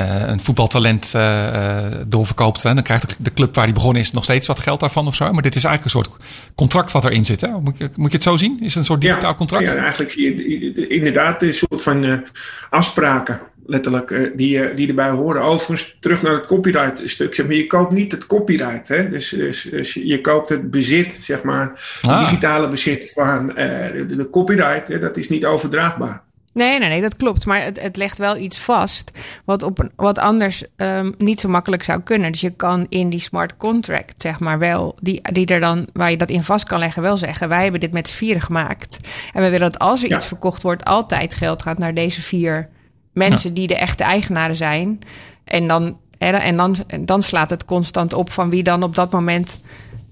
[0.00, 2.62] een voetbaltalent uh, doorverkoopt.
[2.62, 5.14] Hè, dan krijgt de club waar die begonnen is nog steeds wat geld daarvan of
[5.14, 5.32] zo.
[5.32, 6.22] Maar dit is eigenlijk een soort
[6.54, 7.40] contract wat erin zit.
[7.40, 7.48] Hè?
[7.60, 8.56] Moet, je, moet je het zo zien?
[8.60, 9.68] Is het een soort digitaal contract?
[9.68, 12.24] Ja, eigenlijk zie je inderdaad een soort van
[12.70, 13.40] afspraken.
[13.66, 15.42] Letterlijk, die, die erbij horen.
[15.42, 17.34] Overigens, terug naar het copyright stuk.
[17.34, 18.88] Zeg maar, je koopt niet het copyright.
[18.88, 19.08] Hè?
[19.08, 21.80] Dus, dus, dus je koopt het bezit, zeg maar.
[22.02, 22.18] Ah.
[22.18, 24.88] digitale bezit van de, de, copyright.
[24.88, 24.98] Hè?
[24.98, 26.25] Dat is niet overdraagbaar.
[26.56, 27.46] Nee, nee, nee, dat klopt.
[27.46, 29.10] Maar het, het legt wel iets vast
[29.44, 32.32] wat, op een, wat anders um, niet zo makkelijk zou kunnen.
[32.32, 36.10] Dus je kan in die smart contract, zeg maar, wel, die, die er dan, waar
[36.10, 38.98] je dat in vast kan leggen, wel zeggen: wij hebben dit met z'n vieren gemaakt.
[39.32, 42.68] En we willen dat als er iets verkocht wordt, altijd geld gaat naar deze vier
[43.12, 44.98] mensen die de echte eigenaren zijn.
[45.44, 49.60] En dan, en dan, dan slaat het constant op van wie dan op dat moment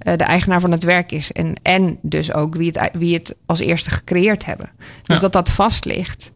[0.07, 1.33] uh, de eigenaar van het werk is.
[1.33, 4.71] En, en dus ook wie het, wie het als eerste gecreëerd hebben.
[5.03, 6.33] Dus dat dat vast ligt.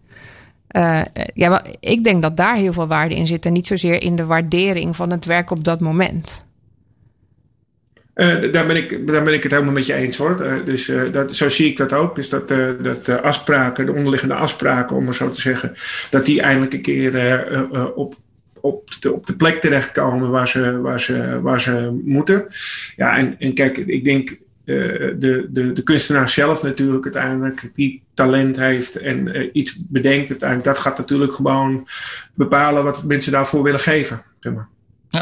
[0.76, 1.02] Uh,
[1.34, 3.46] ja, maar ik denk dat daar heel veel waarde in zit.
[3.46, 6.46] En niet zozeer in de waardering van het werk op dat moment.
[8.14, 10.46] Uh, daar, ben ik, daar ben ik het helemaal met je eens hoor.
[10.46, 12.16] Uh, dus dat, zo zie ik dat ook.
[12.16, 12.48] Dus dat,
[12.82, 15.72] dat de afspraken, de onderliggende afspraken, om maar zo te zeggen,
[16.10, 18.14] dat die eindelijk een keer op,
[18.60, 22.46] op de, op de plek terechtkomen waar ze, waar ze, waar ze moeten.
[22.96, 24.36] Ja, en, en kijk, ik denk
[24.68, 30.68] de, de, de kunstenaar zelf natuurlijk uiteindelijk die talent heeft en uh, iets bedenkt uiteindelijk,
[30.68, 31.86] dat gaat natuurlijk gewoon
[32.34, 34.22] bepalen wat mensen daarvoor willen geven.
[34.40, 34.68] Zeg maar.
[35.08, 35.20] Ja,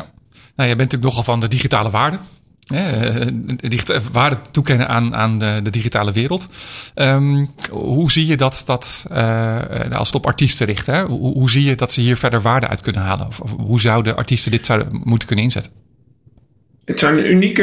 [0.56, 2.18] nou, je bent natuurlijk nogal van de digitale waarde.
[2.66, 6.48] Eh, waarde toekennen aan, aan de, de digitale wereld.
[6.94, 9.06] Um, hoe zie je dat, dat
[9.92, 11.02] als het op artiesten richt, hè?
[11.02, 13.26] Hoe, hoe, zie je dat ze hier verder waarde uit kunnen halen?
[13.26, 15.85] Of, of hoe zouden artiesten dit zouden moeten kunnen inzetten?
[16.86, 17.62] Het zijn unieke,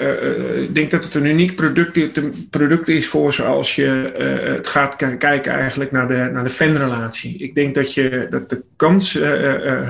[0.00, 4.68] uh, ik denk dat het een uniek product, product is voor zoals je uh, het
[4.68, 7.38] gaat kijken eigenlijk naar de, naar de fanrelatie.
[7.38, 9.18] Ik denk dat, je, dat de kans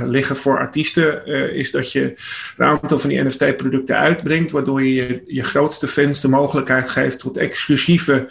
[0.05, 2.15] liggen voor artiesten is dat je
[2.57, 7.19] een aantal van die NFT-producten uitbrengt, waardoor je, je je grootste fans de mogelijkheid geeft
[7.19, 8.27] tot exclusieve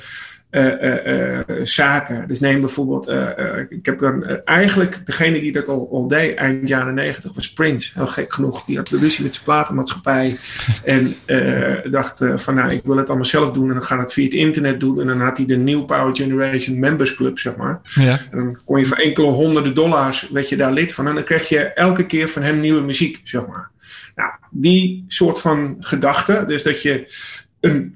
[1.63, 2.27] zaken.
[2.27, 3.07] Dus neem bijvoorbeeld,
[3.69, 7.91] ik heb dan eigenlijk degene die dat al, al deed eind jaren negentig was Prince.
[7.93, 8.63] Heel gek genoeg.
[8.63, 10.35] Die had de ruzie met zijn platenmaatschappij
[10.83, 11.15] en
[11.91, 14.33] dacht van nou ik wil het allemaal zelf doen en dan ga het via het
[14.33, 14.99] internet doen.
[15.01, 17.79] En dan had hij de New Power Generation Members Club zeg maar.
[17.83, 18.19] Ja.
[18.31, 21.07] En dan kon je voor enkele honderden dollars, werd je daar lid van.
[21.07, 23.69] En dan kreeg je elke keer van hem nieuwe muziek zeg maar.
[24.15, 27.13] Nou, die soort van gedachte, dus dat je
[27.59, 27.95] een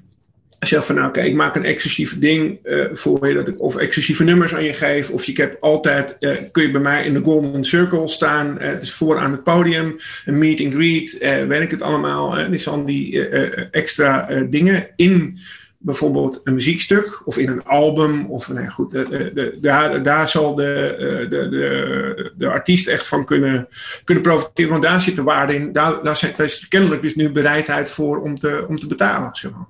[0.68, 3.76] zeg van nou oké, ik maak een exclusief ding uh, voor je, dat ik of
[3.76, 7.12] exclusieve nummers aan je geef, of je hebt altijd, uh, kun je bij mij in
[7.12, 9.94] de Golden Circle staan, uh, het is voor aan het podium,
[10.24, 13.28] een meet and greet, weet ik het allemaal, en is al die
[13.70, 15.38] extra dingen in
[15.78, 18.26] bijvoorbeeld een muziekstuk of in een album.
[18.26, 23.68] Of nee, goed, de, de, daar, daar zal de, de, de, artiest echt van kunnen,
[24.04, 24.70] kunnen profiteren.
[24.70, 25.72] Want daar zit de waarde in.
[25.72, 29.30] Daar, daar, is kennelijk dus nu bereidheid voor om te, om te betalen.
[29.32, 29.66] Zeg maar.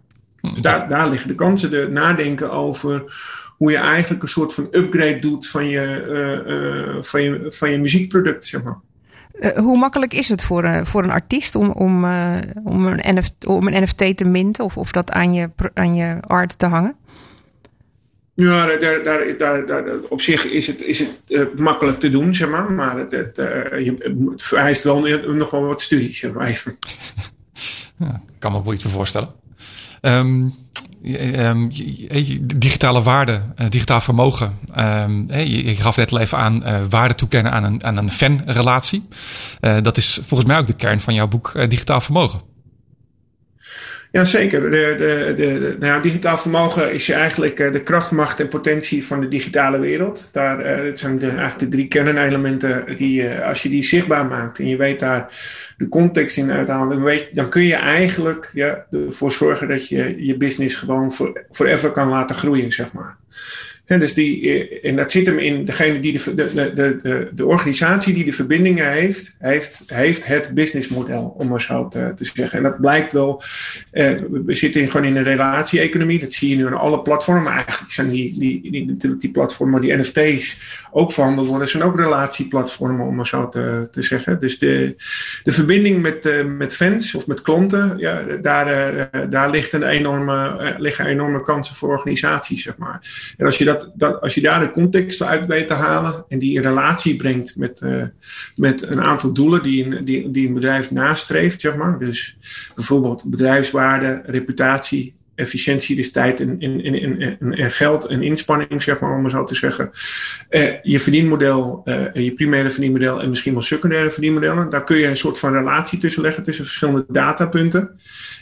[0.51, 1.71] Dus daar, daar liggen de kansen.
[1.71, 3.03] De nadenken over
[3.57, 6.05] hoe je eigenlijk een soort van upgrade doet van je,
[6.47, 8.79] uh, uh, van je, van je muziekproduct, zeg maar.
[9.33, 13.17] Uh, hoe makkelijk is het voor, uh, voor een artiest om, om, uh, om, een
[13.17, 16.67] NFT, om een NFT te minten of, of dat aan je, aan je art te
[16.67, 16.97] hangen?
[18.35, 22.49] Ja, daar, daar, daar, daar, op zich is het, is het makkelijk te doen, zeg
[22.49, 22.73] maar.
[22.73, 26.77] Maar het, het, je, vereist wel nog wel wat studie, zeg maar even.
[27.97, 29.42] Ja, kan me wel iets voorstellen.
[30.05, 30.55] Um,
[31.05, 31.71] um,
[32.43, 34.59] digitale waarde, uh, digitaal vermogen.
[34.79, 38.11] Um, je, je, gaf net al even aan uh, waarde toekennen aan een, aan een
[38.11, 39.09] fanrelatie.
[39.61, 42.52] Uh, dat is volgens mij ook de kern van jouw boek Digitaal Vermogen.
[44.13, 44.71] Jazeker.
[44.71, 49.29] De, de, de, nou, digitaal vermogen is eigenlijk de kracht, macht en potentie van de
[49.29, 50.29] digitale wereld.
[50.33, 54.69] Daar, dat zijn de, eigenlijk de drie kernelementen die, als je die zichtbaar maakt en
[54.69, 55.27] je weet daar
[55.77, 60.27] de context in uithalen, dan, weet, dan kun je eigenlijk ja, ervoor zorgen dat je
[60.27, 61.13] je business gewoon
[61.51, 63.17] forever kan laten groeien, zeg maar.
[63.93, 67.29] En, dus die, eh, en dat zit hem in degene die de, de, de, de,
[67.33, 72.59] de organisatie die de verbindingen heeft, heeft, heeft het businessmodel, om maar zo te, zeggen.
[72.59, 73.43] En dat blijkt wel,
[73.91, 74.11] eh,
[74.45, 77.53] we zitten gewoon in een relatie-economie, dat zie je nu aan alle platformen.
[77.53, 80.57] Eigenlijk zijn die, die, die, die, die platformen, die NFT's
[80.91, 84.41] ook verhandeld worden, zijn ook relatieplatformen, om maar zo te, te zeggen.
[84.41, 84.95] Dus de,
[85.43, 89.83] de verbinding met, uh, met fans of met klanten, ja, daar, uh, daar ligt een
[89.83, 93.01] enorme, liggen enorme kansen voor organisaties, zeg maar.
[93.37, 96.39] En als je dat dat, als je daar de context uit weet te halen en
[96.39, 98.03] die in relatie brengt met, uh,
[98.57, 101.99] met een aantal doelen die een, die, die een bedrijf nastreeft, zeg maar.
[101.99, 102.37] Dus
[102.75, 109.45] bijvoorbeeld bedrijfswaarde, reputatie, efficiëntie, dus tijd en, geld en inspanning, zeg maar, om maar zo
[109.45, 109.91] te zeggen.
[110.51, 114.71] Uh, je verdienmodel, uh, je primaire verdienmodel en misschien wel secundaire verdienmodellen.
[114.71, 117.91] Daar kun je een soort van relatie tussen leggen tussen verschillende datapunten.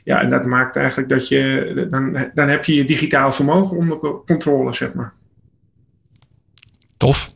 [0.05, 3.99] Ja, en dat maakt eigenlijk dat je, dan, dan heb je je digitaal vermogen onder
[4.27, 5.13] controle, zeg maar.
[7.01, 7.33] Tof.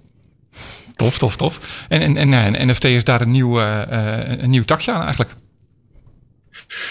[0.97, 1.85] Tof, tof, tof.
[1.89, 3.81] En, en, en, en NFT is daar een nieuw, uh,
[4.27, 5.35] een nieuw takje aan eigenlijk.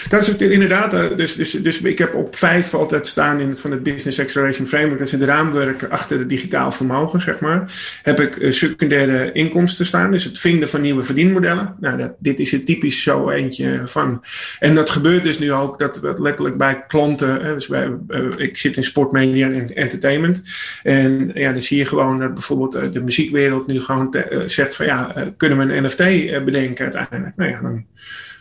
[0.08, 3.60] Dat is inderdaad, eh, dus, dus, dus ik heb op vijf altijd staan in het
[3.60, 7.72] van het Business Acceleration Framework, dat is het raamwerk achter het digitaal vermogen, zeg maar.
[8.02, 11.76] Heb ik uh, secundaire inkomsten staan, dus het vinden van nieuwe verdienmodellen.
[11.80, 14.24] Nou, dit is er typisch zo eentje van.
[14.58, 18.58] En dat gebeurt dus nu ook, dat we letterlijk bij klanten, dus bij, uh, ik
[18.58, 20.42] zit in sportmedia en entertainment.
[20.82, 25.14] En ja, dan zie je gewoon dat bijvoorbeeld de muziekwereld nu gewoon zegt van ja,
[25.36, 25.98] kunnen we een NFT
[26.44, 27.36] bedenken uiteindelijk?
[27.36, 27.84] Nou ja, dan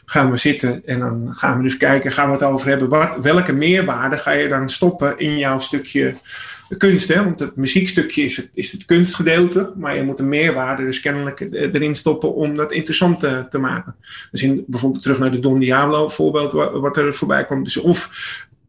[0.06, 3.18] gaan we zitten en dan gaan we dus kijken, gaan we het over hebben, wat,
[3.22, 6.16] welke meerwaarde ga je dan stoppen in jouw stukje
[6.78, 7.08] kunst.
[7.08, 7.24] Hè?
[7.24, 11.40] Want het muziekstukje is het, is het kunstgedeelte, maar je moet een meerwaarde dus kennelijk
[11.52, 13.96] erin stoppen om dat interessant te, maken.
[14.32, 17.66] Dus in, bijvoorbeeld terug naar de Don Diablo voorbeeld, wat, er voorbij komt.
[17.66, 18.10] Dus of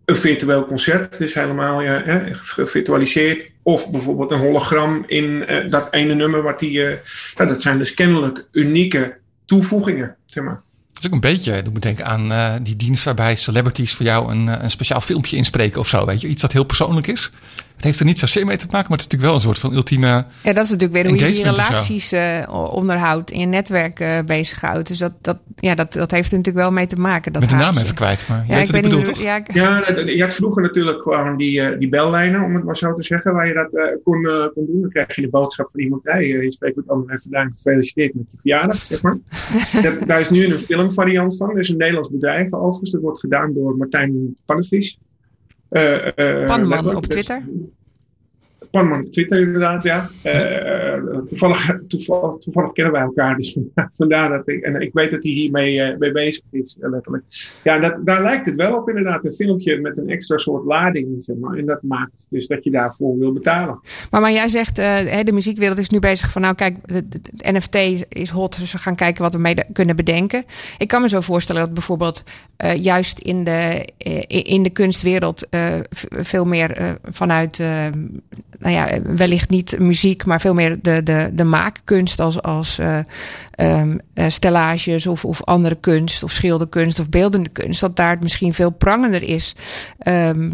[0.04, 3.50] een virtueel concert is helemaal ja, hè, gevirtualiseerd.
[3.62, 6.42] Of bijvoorbeeld een hologram in uh, dat ene nummer.
[6.42, 6.98] Wat die, ja,
[7.34, 10.16] dat zijn dus kennelijk unieke toevoegingen.
[10.26, 10.62] Zeg maar
[11.06, 14.64] ook een beetje, doet me denken aan uh, die dienst waarbij celebrities voor jou een,
[14.64, 16.06] een speciaal filmpje inspreken of zo.
[16.06, 17.30] Weet je, iets dat heel persoonlijk is.
[17.84, 19.58] Het heeft er niet zozeer mee te maken, maar het is natuurlijk wel een soort
[19.58, 20.06] van ultieme.
[20.42, 24.18] Ja, dat is natuurlijk weer hoe je die relaties eh, onderhoudt en je netwerk eh,
[24.26, 24.88] bezighoudt.
[24.88, 27.32] Dus dat, dat, ja, dat, dat heeft er natuurlijk wel mee te maken.
[27.32, 28.26] Dat met de naam even kwijt.
[28.28, 29.22] Maar je Ja, weet ik wat ik bedoel, toch?
[29.22, 32.76] Ja, ik- Ja, je had vroeger natuurlijk gewoon die, eh, die bellijnen, om het maar
[32.76, 34.80] zo te zeggen, waar je dat eh, kon, eh, kon doen.
[34.80, 38.14] Dan krijg je de boodschap van iemand, hey, je spreekt met anderen even bedankt, gefeliciteerd
[38.14, 39.16] met je verjaardag, zeg maar.
[39.82, 41.50] dat, daar is nu een filmvariant van.
[41.50, 44.98] Er is een Nederlands bedrijf overigens, dat wordt gedaan door Martijn Pannevis.
[45.74, 47.42] Eh, eh, Panman op Twitter.
[48.74, 50.08] Panman op Twitter inderdaad, ja.
[50.22, 51.18] Eh,
[51.98, 53.58] toevallig, kennen wij elkaar, dus
[53.90, 54.62] vandaar dat ik...
[54.62, 57.24] En ik weet dat hij hiermee eh, mee bezig is, eh, letterlijk.
[57.64, 59.24] Ja, dat, daar lijkt het wel op inderdaad.
[59.24, 61.56] Een filmpje met een extra soort lading, zeg maar.
[61.56, 63.80] En dat maakt dus dat je daarvoor wil betalen.
[64.10, 68.30] Maar, maar jij zegt, de muziekwereld is nu bezig van, nou kijk, het NFT is
[68.30, 70.44] hot, dus we gaan kijken wat we mee kunnen bedenken.
[70.78, 72.24] Ik kan me zo voorstellen dat bijvoorbeeld
[72.76, 73.88] juist in de,
[74.28, 75.48] in de kunstwereld
[76.10, 77.62] veel meer vanuit,
[78.64, 82.98] nou ja, wellicht niet muziek, maar veel meer de, de, de maakkunst als, als eh,
[84.28, 88.70] stellages of, of andere kunst of schilderkunst of beeldende kunst, dat daar het misschien veel
[88.70, 89.54] prangender is.
[89.98, 90.50] Ehm,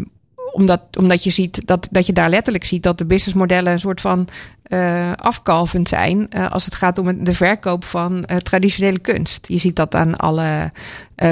[0.51, 4.01] omdat, omdat je ziet dat, dat je daar letterlijk ziet dat de businessmodellen een soort
[4.01, 4.27] van
[4.63, 9.47] eh afkalvend zijn eh, als het gaat om de verkoop van eh, traditionele kunst.
[9.47, 10.71] Je ziet dat aan alle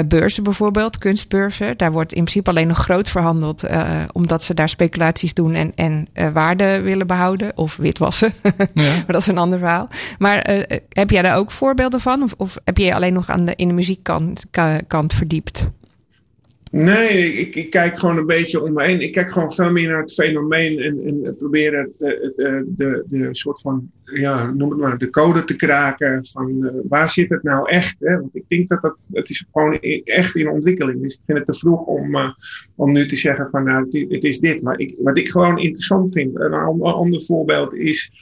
[0.06, 1.76] beurzen bijvoorbeeld, kunstbeurzen.
[1.76, 3.64] Daar wordt in principe alleen nog groot verhandeld,
[4.12, 8.32] omdat ze daar speculaties doen en, en waarde willen behouden of witwassen.
[8.74, 8.82] Ja.
[8.82, 9.88] maar dat is een ander verhaal.
[10.18, 12.22] Maar heb jij daar ook voorbeelden van?
[12.22, 15.66] Of, of heb je je alleen nog aan de, in de muziekkant ka- kant verdiept?
[16.72, 19.00] Nee, ik, ik kijk gewoon een beetje om me heen.
[19.00, 22.02] Ik kijk gewoon veel meer naar het fenomeen en, en proberen het,
[22.36, 26.66] eh, eh, de, de soort van, ja, noem het maar, de code te kraken van
[26.66, 27.96] eh, waar zit het nou echt?
[28.00, 28.20] Hè?
[28.20, 31.02] Want ik denk dat dat, het is gewoon echt in ontwikkeling.
[31.02, 32.34] Dus ik vind het te vroeg om,
[32.76, 34.62] om nu te zeggen van nou, het, is dit.
[34.62, 38.12] Maar ik, wat ik gewoon interessant vind, een an- ander voorbeeld is,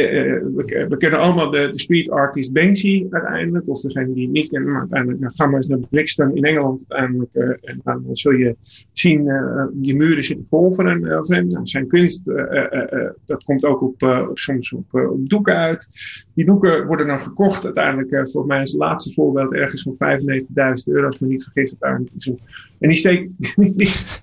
[0.00, 3.68] we, we kennen allemaal de, de street artist Banksy uiteindelijk.
[3.68, 7.34] Of degene die niet maar uiteindelijk nou, ga maar eens naar Brixton in Engeland uiteindelijk.
[7.34, 8.56] eh, en dan zul je
[8.92, 11.04] zien, eh, die muren zitten vol van hem.
[11.04, 11.20] eh.
[11.28, 15.10] Nou, zijn kunst, eh, eh, eh, eh, dat komt ook op, eh, soms op, eh,
[15.10, 15.88] op doeken uit.
[16.34, 18.10] Die doeken worden dan gekocht uiteindelijk.
[18.10, 21.42] eh, voor mij is het laatste voorbeeld ergens van 95.000 euro, als ik me niet
[21.44, 21.74] vergis.
[21.80, 22.40] Uiteindelijk.
[22.78, 23.30] En die steekt,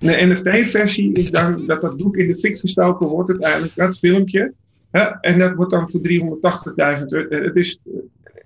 [0.00, 3.74] de NFT-versie is dan dat dat doek in de fik gestoken wordt uiteindelijk.
[3.74, 4.52] Dat filmpje.
[4.92, 7.28] Ja, en dat wordt dan voor 380.000 euro.
[7.28, 7.78] Eh, Het is,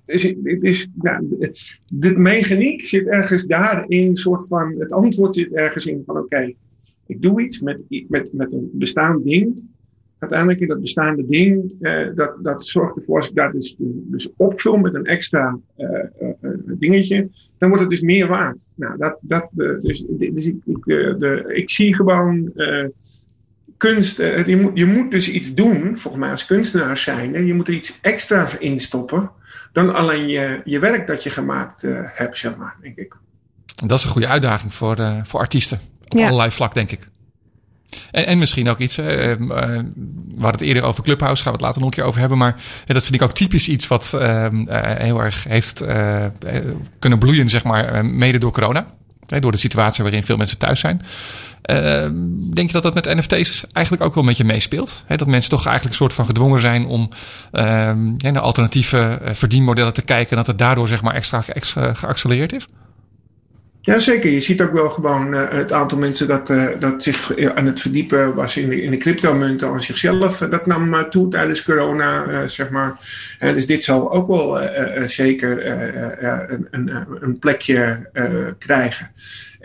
[0.07, 1.51] het is, is nou,
[1.93, 6.53] de mechaniek zit ergens daarin, soort van, het antwoord zit ergens in van oké,
[7.07, 9.75] ik doe iets met, met, met een bestaand ding.
[10.19, 14.29] Uiteindelijk in dat bestaande ding, eh, dat, dat zorgt ervoor, als ik daar dus, dus
[14.37, 17.29] opvul met een extra eh, eh, eh, dingetje,
[17.59, 18.67] dan wordt het dus meer waard.
[18.75, 22.85] Nou, dat, dat, eh, dus, dus ik, ik, eh, de, ik zie gewoon eh,
[23.77, 27.55] kunst, eh, je, moet, je moet dus iets doen, volgens mij als kunstenaar zijn, je
[27.55, 29.31] moet er iets extra in stoppen
[29.73, 33.15] dan alleen je, je werk dat je gemaakt eh, hebt, zeg maar, denk ik.
[33.87, 35.81] Dat is een goede uitdaging voor, eh, voor artiesten.
[36.09, 36.25] Op Ja.
[36.25, 37.09] allerlei vlak, denk ik.
[38.11, 39.55] En, en misschien ook iets, eh, eh, we
[40.35, 42.39] hadden het eerder over Clubhouse, gaan we het later nog een keer over hebben.
[42.39, 44.11] Maar dat vind ik ook typisch iets wat
[44.99, 45.85] heel erg heeft
[46.99, 48.87] kunnen bloeien, zeg maar, mede door corona.
[49.27, 51.03] Hè, door de situatie waarin veel mensen thuis zijn.
[51.67, 52.07] Eh,
[52.51, 55.05] denk je dat dat met NFT's eigenlijk ook wel een beetje meespeelt?
[55.07, 57.09] Dat mensen toch eigenlijk een soort van gedwongen zijn om
[57.53, 57.65] eh,
[58.17, 60.31] ja, naar alternatieve eh, verdienmodellen te kijken.
[60.31, 62.69] En dat het daardoor zeg maar extra, extra geaccelereerd is?
[63.81, 67.81] Jazeker, je ziet ook wel gewoon uh, het aantal mensen dat, dat zich aan het
[67.81, 70.39] verdiepen was in de, in de cryptomunten aan zichzelf.
[70.39, 72.99] Dat nam toe tijdens corona, zeg maar.
[73.39, 74.59] dus dit zal ook wel
[75.09, 75.67] zeker
[76.53, 78.11] een, een, een, plekje
[78.59, 79.11] krijgen.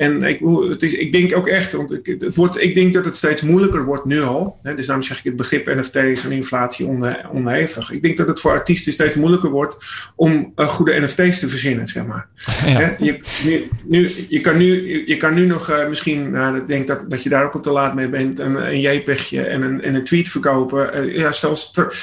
[0.01, 3.05] En ik, het is, ik denk ook echt, want ik, het wordt, ik denk dat
[3.05, 4.59] het steeds moeilijker wordt nu al.
[4.63, 6.85] Hè, dus daarom zeg ik het begrip NFT's en inflatie
[7.31, 7.91] onhevig.
[7.91, 9.77] Ik denk dat het voor artiesten steeds moeilijker wordt
[10.15, 12.27] om uh, goede NFT's te verzinnen, zeg maar.
[12.35, 12.51] Ja.
[12.65, 16.67] Hè, je, nu, nu, je, kan nu, je kan nu nog uh, misschien, nou, ik
[16.67, 19.61] denk dat, dat je daar ook al te laat mee bent, een, een JPEGje en
[19.61, 21.05] een, en een tweet verkopen.
[21.07, 21.57] Uh, ja, stel,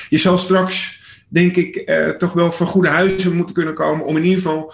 [0.09, 4.25] je zal straks, denk ik, toch wel voor goede huizen moeten kunnen komen om in
[4.25, 4.73] ieder geval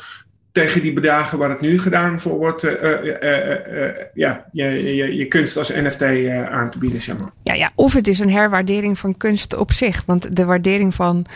[0.55, 5.15] tegen die bedragen waar het nu gedaan voor wordt, uh, uh, uh, ja, je, je,
[5.15, 6.03] je kunst als NFT
[6.51, 7.31] aan te bieden, zeg maar.
[7.43, 10.03] Ja, ja, of het is een herwaardering van kunst op zich.
[10.07, 11.27] Want de waardering van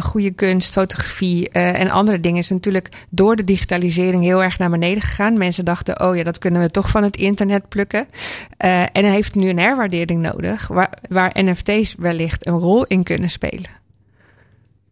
[0.00, 5.02] goede kunst, fotografie en andere dingen is natuurlijk door de digitalisering heel erg naar beneden
[5.02, 5.38] gegaan.
[5.38, 8.06] Mensen dachten, oh ja, dat kunnen we toch van het internet plukken.
[8.56, 10.68] en hij heeft nu een herwaardering nodig,
[11.08, 13.79] waar NFT's wellicht een rol in kunnen spelen.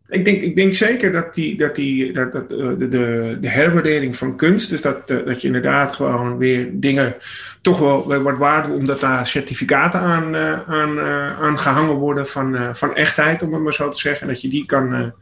[0.09, 4.17] Ik denk, ik denk zeker dat, die, dat, die, dat, dat de, de, de herwaardering
[4.17, 7.17] van kunst, dus dat, dat je inderdaad gewoon weer dingen
[7.61, 11.01] toch wel wat waard, omdat daar certificaten aan, aan,
[11.41, 14.27] aan gehangen worden van, van echtheid, om het maar zo te zeggen.
[14.27, 15.13] Dat je die kan,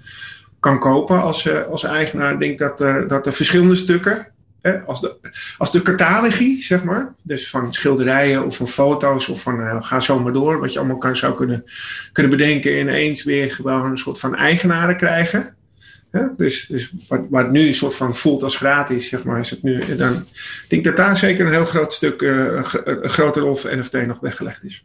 [0.61, 2.33] kan kopen als, als eigenaar.
[2.33, 4.35] Ik denk dat er, dat er verschillende stukken
[4.87, 5.17] als, de,
[5.59, 10.01] als de catalogie, zeg maar, dus van schilderijen of van foto's of van uh, ga
[10.01, 11.65] zo maar door, wat je allemaal kan, zou kunnen,
[12.13, 15.55] kunnen bedenken, ineens weer gewoon een soort van eigenaren krijgen.
[16.37, 19.62] dus dus wat, wat nu een soort van voelt als gratis, zeg maar, is het
[19.62, 19.97] nu.
[19.97, 23.77] Dan ik denk dat daar zeker een heel groot stuk, uh, een grote rol voor
[23.77, 24.85] NFT nog weggelegd is.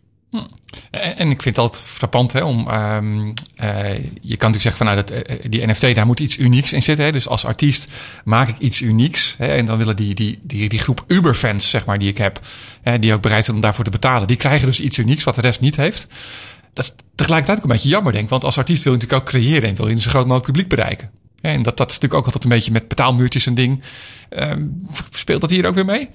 [0.92, 2.68] En, ik vind het altijd frappant hè, om.
[2.68, 6.38] Um, uh, je kan natuurlijk zeggen van nou, dat, uh, die NFT, daar moet iets
[6.38, 7.06] unieks in zitten.
[7.06, 7.12] Hè.
[7.12, 7.88] Dus als artiest
[8.24, 9.36] maak ik iets unieks.
[9.38, 12.40] Hè, en dan willen die, die, die, die groep Uber-fans, zeg maar, die ik heb,
[12.82, 15.36] hè, die ook bereid zijn om daarvoor te betalen, die krijgen dus iets unieks wat
[15.36, 16.08] de rest niet heeft.
[16.74, 18.30] Dat is tegelijkertijd ook een beetje jammer, denk ik.
[18.30, 20.46] Want als artiest wil je natuurlijk ook creëren en wil je een zo groot mogelijk
[20.46, 21.12] publiek bereiken.
[21.42, 23.84] En dat, dat is natuurlijk ook altijd een beetje met betaalmuurtjes en ding.
[24.30, 26.10] Um, speelt dat hier ook weer mee?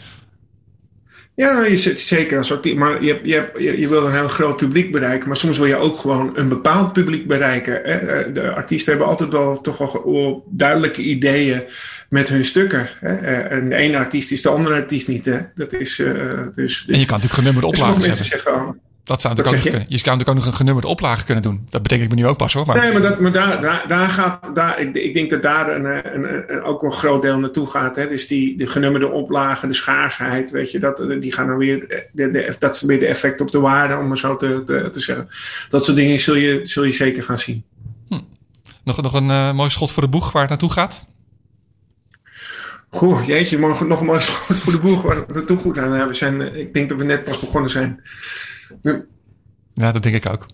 [1.36, 2.76] Ja, je zit zeker als artiest.
[2.76, 5.28] Maar je, je, je wil een heel groot publiek bereiken.
[5.28, 7.72] Maar soms wil je ook gewoon een bepaald publiek bereiken.
[7.72, 7.80] Hè?
[7.80, 11.62] Eh, de artiesten hebben altijd wel toch wel duidelijke ideeën
[12.08, 12.88] met hun stukken.
[13.00, 13.16] Hè?
[13.16, 15.24] Eh, en de ene artiest is de andere artiest niet.
[15.24, 15.38] Hè?
[15.54, 16.12] Dat is, uh,
[16.54, 18.24] dus, dus, en je kan natuurlijk genummerde oplagen zetten.
[18.24, 19.70] Zeggen, dat zou natuurlijk ook je?
[19.70, 19.88] Kunnen.
[19.90, 21.66] je zou natuurlijk ook nog een genummerde oplage kunnen doen.
[21.70, 22.66] Dat betekent me nu ook pas hoor.
[22.66, 22.80] Maar...
[22.80, 24.54] Nee, maar, dat, maar daar, daar, daar gaat.
[24.54, 27.96] Daar, ik, ik denk dat daar een, een, een, ook een groot deel naartoe gaat.
[27.96, 28.08] Hè.
[28.08, 32.08] Dus die de genummerde oplagen, de schaarsheid, weet je, dat, die gaan dan weer.
[32.12, 34.88] De, de, dat is weer de effect op de waarde, om maar zo te, te,
[34.92, 35.28] te zeggen.
[35.70, 37.64] Dat soort dingen zul je, zul je zeker gaan zien.
[38.08, 38.20] Hm.
[38.84, 41.06] Nog, nog een uh, mooi schot voor de boeg waar het naartoe gaat?
[42.90, 46.08] Goh, jeetje, nog, nog een mooi schot voor de boeg waar het naartoe goed gaan.
[46.08, 48.00] we zijn, eh, ik denk dat we net pas begonnen zijn.
[49.74, 50.46] Ja, dat denk ik ook.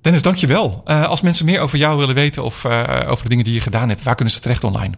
[0.00, 0.82] Dennis, dankjewel.
[0.86, 3.60] Uh, als mensen meer over jou willen weten of uh, over de dingen die je
[3.60, 4.94] gedaan hebt, waar kunnen ze terecht online?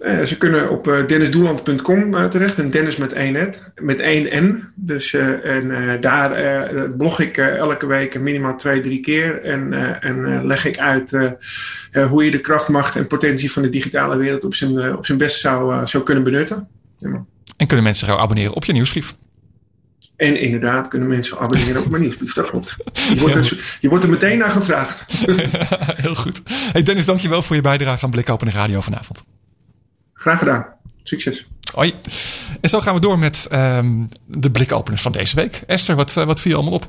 [0.00, 2.58] Uh, ze kunnen op dennisdoeland.com terecht.
[2.58, 4.72] En Dennis met één, net, met één N.
[4.74, 6.30] Dus, en daar
[6.96, 9.42] blog ik elke week minimaal twee, drie keer.
[9.42, 11.18] En, en leg ik uit
[12.08, 15.18] hoe je de kracht, macht en potentie van de digitale wereld op zijn, op zijn
[15.18, 16.68] best zou, zou kunnen benutten.
[16.96, 17.24] Ja.
[17.56, 19.14] En kunnen mensen zich abonneren op je nieuwsbrief?
[20.22, 22.34] En inderdaad kunnen mensen abonneren op mijn nieuwsbrief.
[22.34, 22.76] Dat klopt.
[22.92, 25.04] Je wordt, er, je wordt er meteen naar gevraagd.
[26.04, 26.42] Heel goed.
[26.72, 29.24] Hey Dennis, dankjewel voor je bijdrage aan Blik Open Radio vanavond.
[30.14, 30.66] Graag gedaan.
[31.02, 31.48] Succes.
[31.74, 31.92] Hoi.
[32.60, 35.62] En zo gaan we door met um, de blikopeners van deze week.
[35.66, 36.88] Esther, wat, uh, wat viel je allemaal op?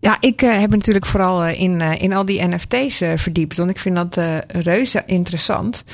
[0.00, 3.56] Ja, ik uh, heb natuurlijk vooral uh, in, in al die NFT's verdiept.
[3.56, 5.84] Want ik vind dat reuze interessant.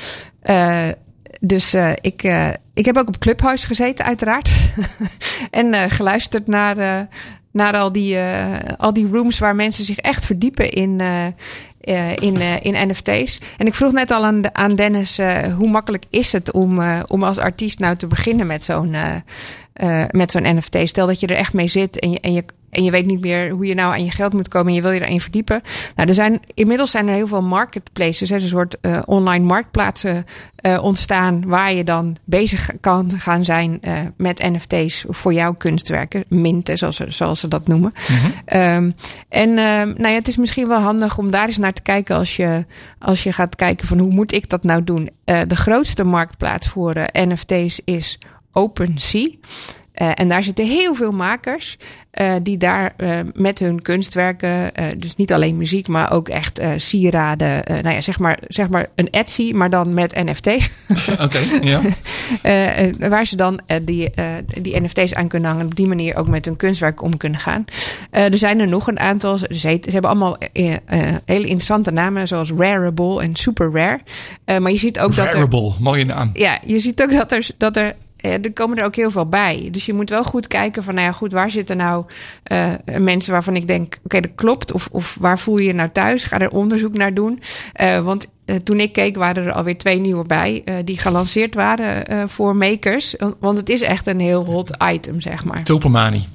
[1.41, 4.53] Dus uh, ik, uh, ik heb ook op Clubhuis gezeten, uiteraard.
[5.51, 7.09] en uh, geluisterd naar,
[7.53, 8.19] naar al, die,
[8.77, 11.01] al die rooms waar mensen zich echt verdiepen in,
[12.15, 13.41] in, in NFT's.
[13.57, 15.19] En ik vroeg net al aan, aan Dennis,
[15.57, 18.97] hoe makkelijk is het om, om als artiest nou te beginnen met zo'n
[20.11, 20.79] met zo'n NFT?
[20.85, 22.45] Stel dat je er echt mee zit en je, en je
[22.75, 24.83] en je weet niet meer hoe je nou aan je geld moet komen en je
[24.83, 25.63] wil je erin verdiepen.
[25.95, 30.27] Nou, er zijn, inmiddels zijn er heel veel marketplaces, hè, een soort uh, online marktplaatsen
[30.63, 36.25] uh, ontstaan waar je dan bezig kan gaan zijn uh, met NFT's voor jouw kunstwerken.
[36.29, 37.95] Minten, zoals, zoals ze dat noemen.
[38.09, 38.61] Mm -hmm.
[38.61, 38.93] um,
[39.29, 42.17] en uh, nou ja, het is misschien wel handig om daar eens naar te kijken
[42.17, 42.65] als je,
[42.99, 45.11] als je gaat kijken van hoe moet ik dat nou doen.
[45.25, 48.19] de grootste marktplaats voor NFT's is
[48.55, 49.29] OpenSea.
[49.95, 51.77] Uh, en daar zitten heel veel makers
[52.21, 57.63] uh, die daar uh, met hun kunstwerken, dus niet alleen muziek, maar ook echt sieraden,
[57.67, 60.47] nou ja, zeg maar, zeg maar een Etsy, maar dan met NFT.
[61.25, 61.81] Oké, ja.
[63.09, 64.11] waar ze dan die,
[64.61, 67.65] die NFT's aan kunnen hangen, op die manier ook met hun kunstwerk om kunnen gaan.
[68.11, 70.37] er zijn er nog een aantal, ze, ze hebben allemaal
[71.25, 74.01] hele interessante namen, zoals Rareable en Super Rare.
[74.61, 75.53] maar je ziet ook Rareable, dat.
[75.53, 76.31] Rareable, mooie naam.
[76.33, 77.95] Ja, je ziet ook dat er, dat er
[78.25, 79.69] er komen er ook heel veel bij.
[79.71, 82.05] Dus je moet wel goed kijken van, nou ja, goed, waar zitten nou
[82.53, 84.73] uh, mensen waarvan ik denk, oké, okay, dat klopt.
[84.73, 86.25] Of, of waar voel je je nou thuis?
[86.25, 87.43] Ga er onderzoek naar doen.
[87.81, 92.29] Uh, want uh, toen ik keek, waren er alweer twee nieuwe bij die gelanceerd waren
[92.29, 93.15] voor makers.
[93.41, 95.63] Want het is echt een heel hot item, zeg maar.
[95.63, 96.27] Tulpemani.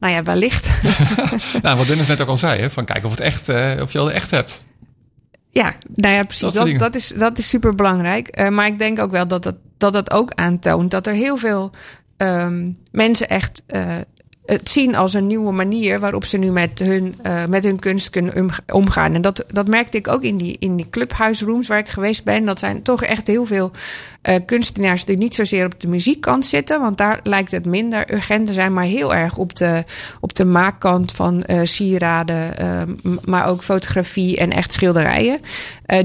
[0.00, 0.68] Nou ja, wellicht.
[1.62, 3.48] nou, wat Dennis net ook al zei, hè, van kijken of, het echt,
[3.82, 4.62] of je al echt hebt.
[5.50, 6.52] Ja, nou ja, precies.
[6.52, 8.50] Dat, dat, dat is, dat is super belangrijk.
[8.50, 11.70] Maar ik denk ook wel dat dat, dat dat ook aantoont dat er heel veel
[12.16, 13.94] um, mensen echt uh,
[14.46, 18.10] het zien als een nieuwe manier waarop ze nu met hun, uh, met hun kunst
[18.10, 19.14] kunnen omgaan.
[19.14, 22.44] En dat, dat merkte ik ook in die, in die clubhuisrooms waar ik geweest ben.
[22.44, 23.70] Dat zijn toch echt heel veel
[24.22, 28.46] uh, kunstenaars die niet zozeer op de muziekkant zitten, want daar lijkt het minder urgent
[28.46, 29.84] te zijn, maar heel erg op de,
[30.20, 32.54] op de maakkant van uh, sieraden,
[33.24, 35.40] maar ook fotografie en echt schilderijen.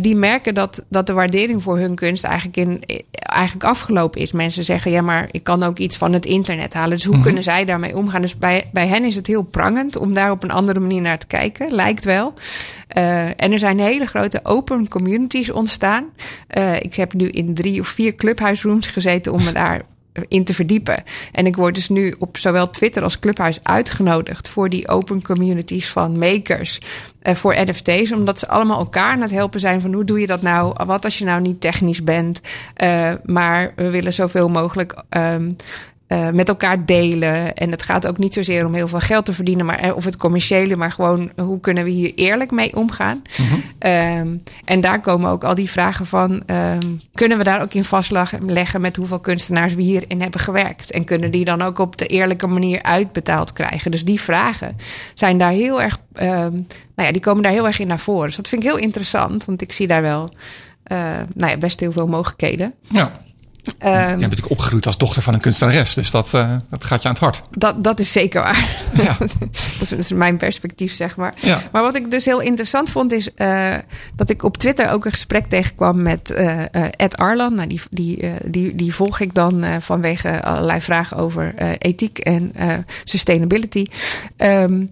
[0.02, 2.84] die merken dat, dat de waardering voor hun kunst eigenlijk, in,
[3.32, 4.32] eigenlijk afgelopen is.
[4.32, 6.96] Mensen zeggen, ja, maar ik kan ook iets van het internet halen.
[6.96, 7.24] Dus hoe mhm.
[7.24, 8.22] kunnen zij daarmee omgaan?
[8.22, 11.18] Dus bij, bij hen is het heel prangend om daar op een andere manier naar
[11.18, 12.34] te kijken, lijkt wel.
[12.98, 16.06] Uh, en er zijn hele grote open communities ontstaan.
[16.58, 19.82] Uh, ik heb nu in drie of vier clubhuisrooms gezeten om me daar
[20.28, 21.04] in te verdiepen.
[21.32, 25.90] En ik word dus nu op zowel Twitter als Clubhuis uitgenodigd voor die open communities
[25.90, 26.80] van makers.
[27.24, 30.28] Uh, voor NFT's, omdat ze allemaal elkaar aan het helpen zijn van hoe doe je
[30.28, 30.86] dat nou?
[30.86, 32.42] Wat als je nou niet technisch bent?
[33.24, 35.56] Maar we willen zoveel mogelijk um,
[36.12, 37.54] uh, met elkaar delen.
[37.54, 40.06] En het gaat ook niet zozeer om heel veel geld te verdienen, maar, eh, of
[40.06, 43.22] het commerciële, maar gewoon hoe kunnen we hier eerlijk mee omgaan.
[43.38, 47.74] Mm um, en daar komen ook al die vragen van: um, kunnen we daar ook
[47.74, 50.92] in vastleggen met hoeveel kunstenaars we hierin hebben gewerkt?
[50.92, 53.92] En kunnen die dan ook op de eerlijke manier uitbetaald krijgen?
[53.92, 54.78] Dus die vragen
[55.14, 56.28] zijn daar heel erg, um,
[56.96, 58.26] nou ja, die komen daar heel erg in naar voren.
[58.26, 60.30] Dus dat vind ik heel interessant, want ik zie daar wel.
[60.92, 60.98] Uh,
[61.36, 62.74] nou ja, best heel veel mogelijkheden.
[62.82, 63.12] Ja.
[63.64, 67.02] Um, Jij bent natuurlijk opgegroeid als dochter van een kunstenares, dus dat, uh, dat gaat
[67.02, 67.44] je aan het hart.
[67.52, 68.70] Dat, dat is zeker waar.
[68.94, 69.18] Ja.
[69.80, 71.34] dat, is, mijn perspectief, zeg maar.
[71.38, 71.62] Ja.
[71.72, 73.76] Maar wat ik dus heel interessant vond, is uh,
[74.16, 76.64] dat ik op Twitter ook een gesprek tegenkwam met uh,
[76.96, 77.56] Ed Arlan.
[77.56, 82.54] Nou, die, die, die, die volg ik dan vanwege allerlei vragen over ethiek en
[83.04, 83.86] sustainability.
[84.38, 84.90] Um,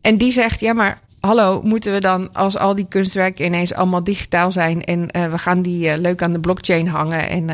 [0.00, 4.04] en die zegt, ja, maar hallo, moeten we dan als al die kunstwerken ineens allemaal
[4.04, 7.48] digitaal zijn en uh, we gaan die uh, leuk aan de blockchain hangen en,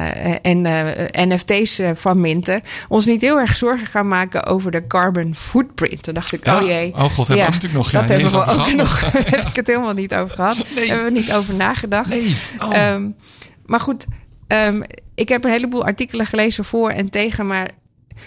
[0.65, 5.35] uh, en NFT's van minten, ons niet heel erg zorgen gaan maken over de carbon
[5.35, 6.03] footprint?
[6.03, 6.61] Toen dacht ik, ja.
[6.61, 6.93] oh jee.
[6.95, 7.91] Oh god, hebben ja, we natuurlijk nog.
[7.91, 9.01] Ja, dat hebben we ook nog.
[9.37, 10.57] heb ik het helemaal niet over gehad.
[10.75, 10.89] Nee.
[10.89, 12.09] Hebben we niet over nagedacht.
[12.09, 12.37] Nee.
[12.63, 12.93] Oh.
[12.93, 13.17] Um,
[13.67, 14.07] maar goed,
[14.49, 14.83] um,
[15.15, 17.71] ik heb een heleboel artikelen gelezen voor en tegen, maar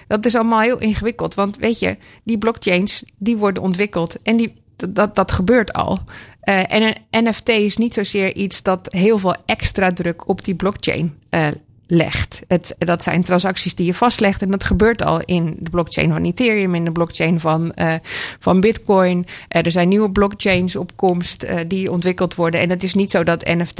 [0.07, 1.33] dat is allemaal heel ingewikkeld.
[1.33, 5.99] Want weet je, die blockchains die worden ontwikkeld en die dat, dat gebeurt al.
[6.43, 10.55] Uh, en een NFT is niet zozeer iets dat heel veel extra druk op die
[10.55, 11.47] blockchain uh,
[11.87, 12.41] legt.
[12.47, 14.41] Het, dat zijn transacties die je vastlegt.
[14.41, 17.93] En dat gebeurt al in de blockchain van Ethereum, in de blockchain van, uh,
[18.39, 19.25] van Bitcoin.
[19.47, 22.59] Er zijn nieuwe blockchains op komst die ontwikkeld worden.
[22.59, 23.79] En het is niet zo dat NFT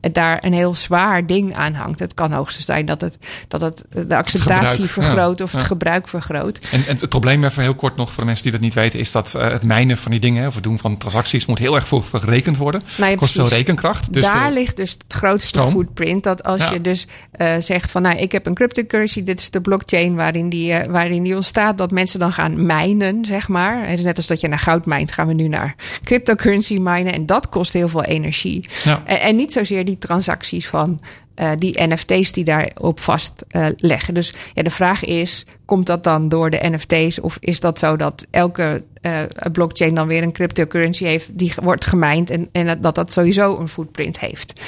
[0.00, 1.98] en daar een heel zwaar ding aan hangt.
[1.98, 5.60] Het kan hoogstens zijn dat het, dat het de acceptatie het vergroot ja, of het
[5.60, 5.66] ja.
[5.66, 6.58] gebruik vergroot.
[6.70, 8.98] En, en, het probleem even heel kort nog voor de mensen die dat niet weten,
[8.98, 11.88] is dat het mijnen van die dingen of het doen van transacties moet heel erg
[11.88, 12.82] voor gerekend worden.
[12.96, 14.12] Nou ja, kost veel rekenkracht.
[14.12, 15.70] Dus daar ligt dus het grootste stroom.
[15.70, 16.22] footprint.
[16.22, 17.06] Dat als je dus
[17.40, 20.84] uh, zegt van nou, ik heb een cryptocurrency, dit is de blockchain waarin die, uh,
[20.84, 23.88] waarin die ontstaat, dat mensen dan gaan mijnen, zeg maar.
[23.88, 25.74] Het is net als dat je naar goud mijnt, gaan we nu naar
[26.04, 27.12] cryptocurrency mijnen.
[27.12, 28.68] En dat kost heel veel energie.
[29.04, 31.00] En, en niet zozeer die transacties van
[31.36, 34.08] uh, die NFT's die daarop vastleggen.
[34.08, 37.20] Uh, dus ja, de vraag is: komt dat dan door de NFT's?
[37.20, 39.12] Of is dat zo dat elke uh,
[39.52, 43.68] blockchain dan weer een cryptocurrency heeft die wordt gemijnd en, en dat dat sowieso een
[43.68, 44.60] footprint heeft?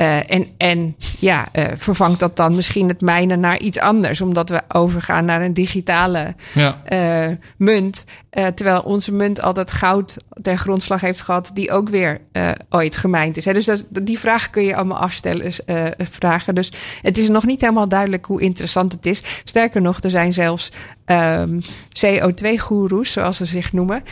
[0.00, 4.48] Uh, en, en ja, uh, vervangt dat dan misschien het mijnen naar iets anders, omdat
[4.48, 6.82] we overgaan naar een digitale ja.
[7.28, 8.04] uh, munt.
[8.30, 12.20] terwijl onze munt altijd goud ten grondslag heeft gehad, die ook weer
[12.68, 13.44] ooit gemijnd is.
[13.44, 13.52] Hè?
[13.52, 15.52] Dus dat, die vraag kun je allemaal afstellen,
[15.98, 16.54] vragen.
[16.54, 16.72] Dus
[17.02, 19.22] het is nog niet helemaal duidelijk hoe interessant het is.
[19.44, 20.72] Sterker nog, er zijn zelfs
[21.06, 21.60] um,
[22.06, 24.02] CO2-goeroes, zoals ze zich noemen,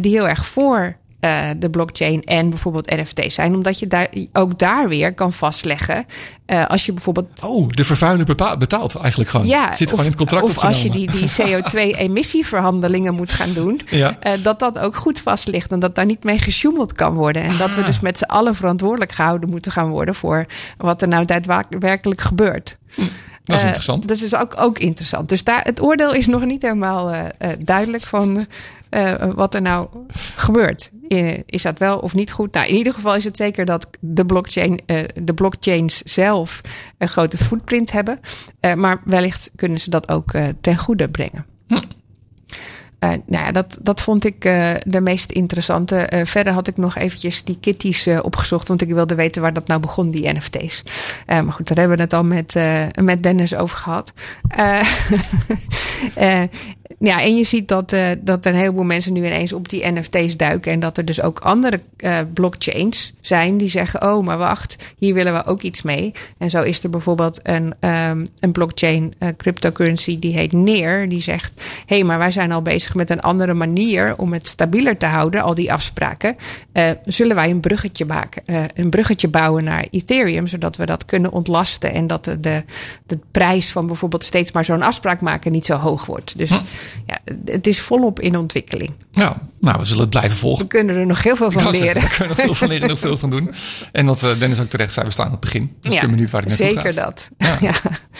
[0.00, 3.54] die heel erg voor uh, de blockchain en bijvoorbeeld NFT's zijn.
[3.54, 6.06] Omdat je daar ook daar weer kan vastleggen.
[6.46, 7.26] Uh, als je bijvoorbeeld.
[7.42, 8.26] Oh, de vervuiler
[8.58, 9.46] betaalt eigenlijk gewoon.
[9.46, 10.44] Ja, Zit of, gewoon in het contract.
[10.44, 13.80] Of als je die, die CO2-emissieverhandelingen moet gaan doen.
[13.88, 14.18] Ja.
[14.22, 15.70] Uh, dat dat ook goed vast ligt.
[15.70, 17.42] En dat daar niet mee gesjoemeld kan worden.
[17.42, 17.58] En ah.
[17.58, 20.14] dat we dus met z'n allen verantwoordelijk gehouden moeten gaan worden.
[20.14, 20.46] voor
[20.76, 22.78] wat er nou daadwerkelijk gebeurt.
[22.94, 23.02] Hm.
[23.44, 24.02] Dat is interessant.
[24.02, 25.28] Uh, dat is ook, ook interessant.
[25.28, 28.46] Dus daar, het oordeel is nog niet helemaal uh, uh, duidelijk van
[29.34, 29.88] wat er nou
[30.36, 30.90] gebeurt.
[31.46, 32.52] Is dat wel of niet goed?
[32.52, 34.80] Nou, in ieder geval is het zeker dat de, blockchain,
[35.14, 36.60] de blockchains zelf
[36.98, 38.20] een grote footprint hebben.
[38.76, 40.30] maar wellicht kunnen ze dat ook
[40.60, 41.46] ten goede brengen.
[41.66, 41.80] Hm.
[43.04, 46.08] Uh, nou ja, dat, dat vond ik uh, de meest interessante.
[46.14, 49.66] Uh, verder had ik nog eventjes die kitties opgezocht, want ik wilde weten waar dat
[49.66, 50.82] nou begon, die NFT's.
[51.26, 52.56] maar goed, daar hebben we het al met,
[53.00, 54.12] met Dennis over gehad.
[56.98, 60.36] ja, en je ziet dat, uh, dat een heleboel mensen nu ineens op die NFT's
[60.36, 60.72] duiken.
[60.72, 65.14] En dat er dus ook andere uh, blockchains zijn die zeggen: Oh, maar wacht, hier
[65.14, 66.12] willen we ook iets mee.
[66.38, 71.08] En zo is er bijvoorbeeld een, um, een blockchain uh, cryptocurrency die heet Neer.
[71.08, 71.52] Die zegt:
[71.86, 75.06] Hé, hey, maar wij zijn al bezig met een andere manier om het stabieler te
[75.06, 76.36] houden, al die afspraken.
[77.04, 78.42] zullen wij een bruggetje maken,
[78.74, 82.64] een bruggetje bouwen naar Ethereum, zodat we dat kunnen ontlasten en dat de, de,
[83.06, 86.38] de prijs van bijvoorbeeld steeds maar zo'n afspraak maken niet zo hoog wordt.
[86.38, 86.50] Dus.
[86.50, 86.64] Hm
[87.06, 88.90] ja, het is volop in ontwikkeling.
[89.10, 90.62] Ja, nou, we zullen het blijven volgen.
[90.62, 92.02] We kunnen er nog heel veel van leren.
[92.02, 93.50] we kunnen er veel van leren en nog veel van doen.
[93.92, 95.76] En dat uh, Dennis ook terecht zei, we staan aan het begin.
[95.80, 97.04] Dus ja, ik ben benieuwd waar het naartoe zeker gaat.
[97.38, 97.60] dat.
[97.60, 97.74] Ja,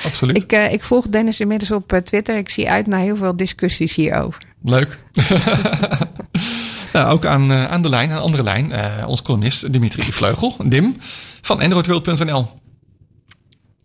[0.07, 0.37] absoluut.
[0.37, 2.37] Ik, uh, ik volg Dennis inmiddels op uh, Twitter.
[2.37, 4.43] Ik zie uit naar heel veel discussies hierover.
[4.63, 4.99] Leuk.
[6.93, 8.73] nou, ook aan, aan de lijn, aan de andere lijn,
[9.07, 10.97] ons columnist Dimitri Vleugel, Dim,
[11.41, 12.61] van androidworld.nl.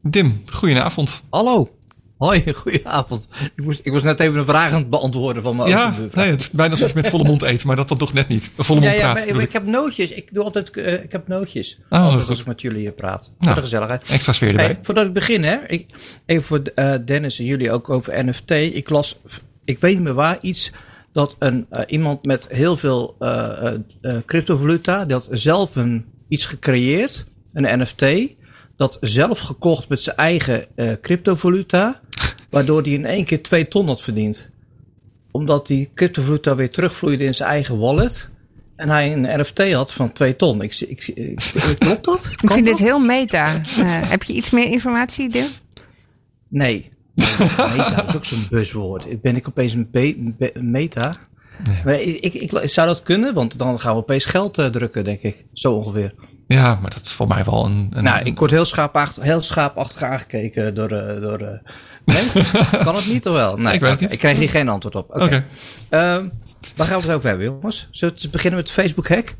[0.01, 1.23] Dim, goedenavond.
[1.30, 1.76] Hallo.
[2.18, 3.28] Hoi, goedenavond.
[3.55, 6.30] Ik, moest, ik was net even een vraag aan het beantwoorden van mijn Ja, nee,
[6.30, 8.51] het is bijna alsof je met volle mond eet, maar dat dan toch net niet.
[8.57, 9.30] Volle mond ja, ja, praat.
[9.34, 10.11] Maar, ik heb nootjes.
[10.11, 11.80] Ik doe altijd uh, ik heb nootjes.
[11.89, 12.30] Oh, altijd goed.
[12.30, 13.24] als ik met jullie praat.
[13.24, 14.09] Voor Nou, de gezelligheid.
[14.09, 14.65] Extra sfeer erbij.
[14.65, 15.57] Hey, voordat ik begin, hè.
[15.68, 15.86] Ik,
[16.26, 18.51] even voor uh, Dennis en jullie ook over NFT.
[18.51, 19.15] Ik las,
[19.65, 20.72] ik weet niet meer waar, iets
[21.13, 23.18] dat een, uh, iemand met heel veel
[24.26, 28.05] cryptovaluta, die had zelf een, iets gecreëerd, een NFT,
[28.76, 30.65] dat zelf gekocht met zijn eigen
[31.01, 32.01] cryptovaluta.
[32.49, 34.49] Waardoor hij in één keer 2 ton had verdiend.
[35.31, 38.29] Omdat die cryptovaluta weer terugvloeide in zijn eigen wallet.
[38.75, 40.61] En hij een NFT had van 2 ton.
[40.61, 41.39] Ik, ik, ik,
[41.79, 42.29] klopt dat?
[42.41, 43.55] Ik vind dit heel meta.
[43.55, 45.47] Uh, heb je iets meer informatie, Deel?
[46.47, 46.89] Nee.
[47.15, 49.21] meta is ook zo'n buzzwoord.
[49.21, 51.15] Ben ik opeens een, be, be, meta?
[51.65, 51.81] Nee.
[51.85, 55.03] Maar ik, ik, ik, zou dat kunnen, want dan gaan we opees geld uh, drukken,
[55.03, 55.45] denk ik.
[55.53, 56.13] Zo ongeveer.
[56.47, 57.91] Ja, maar dat is voor mij wel een...
[57.93, 60.91] een nou, ik word heel schaapachtig, heel schaapachtig aangekeken door...
[60.91, 61.61] Uh, door
[62.13, 62.43] nee?
[62.83, 63.57] kan het niet of wel?
[63.57, 64.11] Nee, ik weet het niet.
[64.11, 65.09] Ik krijg hier geen antwoord op.
[65.09, 65.23] Oké.
[65.23, 65.43] Okay.
[65.89, 66.15] Okay.
[66.15, 66.31] Um,
[66.75, 67.87] waar gaan we het over hebben, jongens?
[67.91, 69.35] Zullen we beginnen met de Facebook-hack?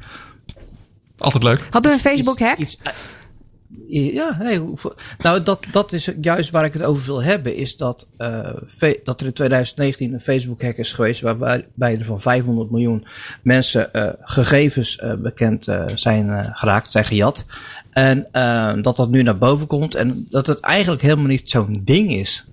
[1.18, 1.68] Altijd leuk.
[1.70, 2.58] Hadden we een Facebook-hack?
[3.88, 4.62] Ja, nee,
[5.18, 7.56] nou dat, dat is juist waar ik het over wil hebben.
[7.56, 8.50] Is dat, uh,
[9.04, 11.22] dat er in 2019 een Facebook-hack is geweest.
[11.22, 13.08] waarbij er van 500 miljoen
[13.42, 17.46] mensen uh, gegevens uh, bekend zijn geraakt, zijn gejat.
[17.92, 18.28] En
[18.82, 19.96] dat dat nu naar boven komt.
[19.96, 22.46] En dat het eigenlijk helemaal niet zo'n ding is.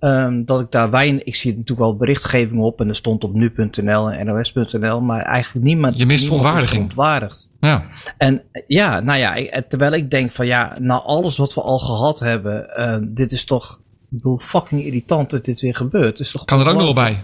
[0.00, 1.22] Um, dat ik daar weinig.
[1.22, 2.80] Ik zie natuurlijk wel berichtgeving op.
[2.80, 5.00] En er stond op nu.nl en nos.nl.
[5.00, 5.98] Maar eigenlijk niemand.
[5.98, 6.70] Je mist verontwaardiging.
[6.70, 7.52] Verontwaardigd.
[7.60, 7.86] Ja.
[8.18, 9.34] En ja, nou ja.
[9.34, 10.76] Ik, terwijl ik denk van ja.
[10.80, 12.70] Na alles wat we al gehad hebben.
[12.76, 13.80] Uh, dit is toch.
[14.10, 16.20] Ik bedoel, fucking irritant dat dit weer gebeurt.
[16.20, 17.18] Is toch kan er ook nog wel bij.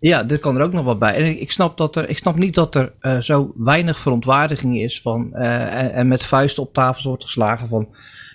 [0.00, 1.14] Ja, dit kan er ook nog wel bij.
[1.14, 4.78] En ik, ik snap, dat er, ik snap niet dat er uh, zo weinig verontwaardiging
[4.78, 5.30] is van.
[5.32, 7.88] Uh, en, en met vuisten op tafels wordt geslagen van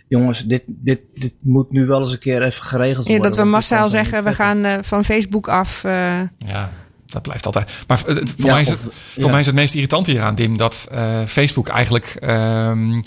[0.08, 3.24] jongens, dit, dit, dit moet nu wel eens een keer even geregeld worden.
[3.24, 5.84] Ja, dat we massaal zeggen, we gaan uh, van Facebook af.
[5.84, 5.92] Uh...
[6.38, 6.72] Ja,
[7.06, 7.72] dat blijft altijd.
[7.88, 8.80] Maar voor, ja, mij, is het,
[9.14, 9.30] voor ja.
[9.30, 13.02] mij is het meest irritante hieraan, Dim, dat uh, Facebook eigenlijk um,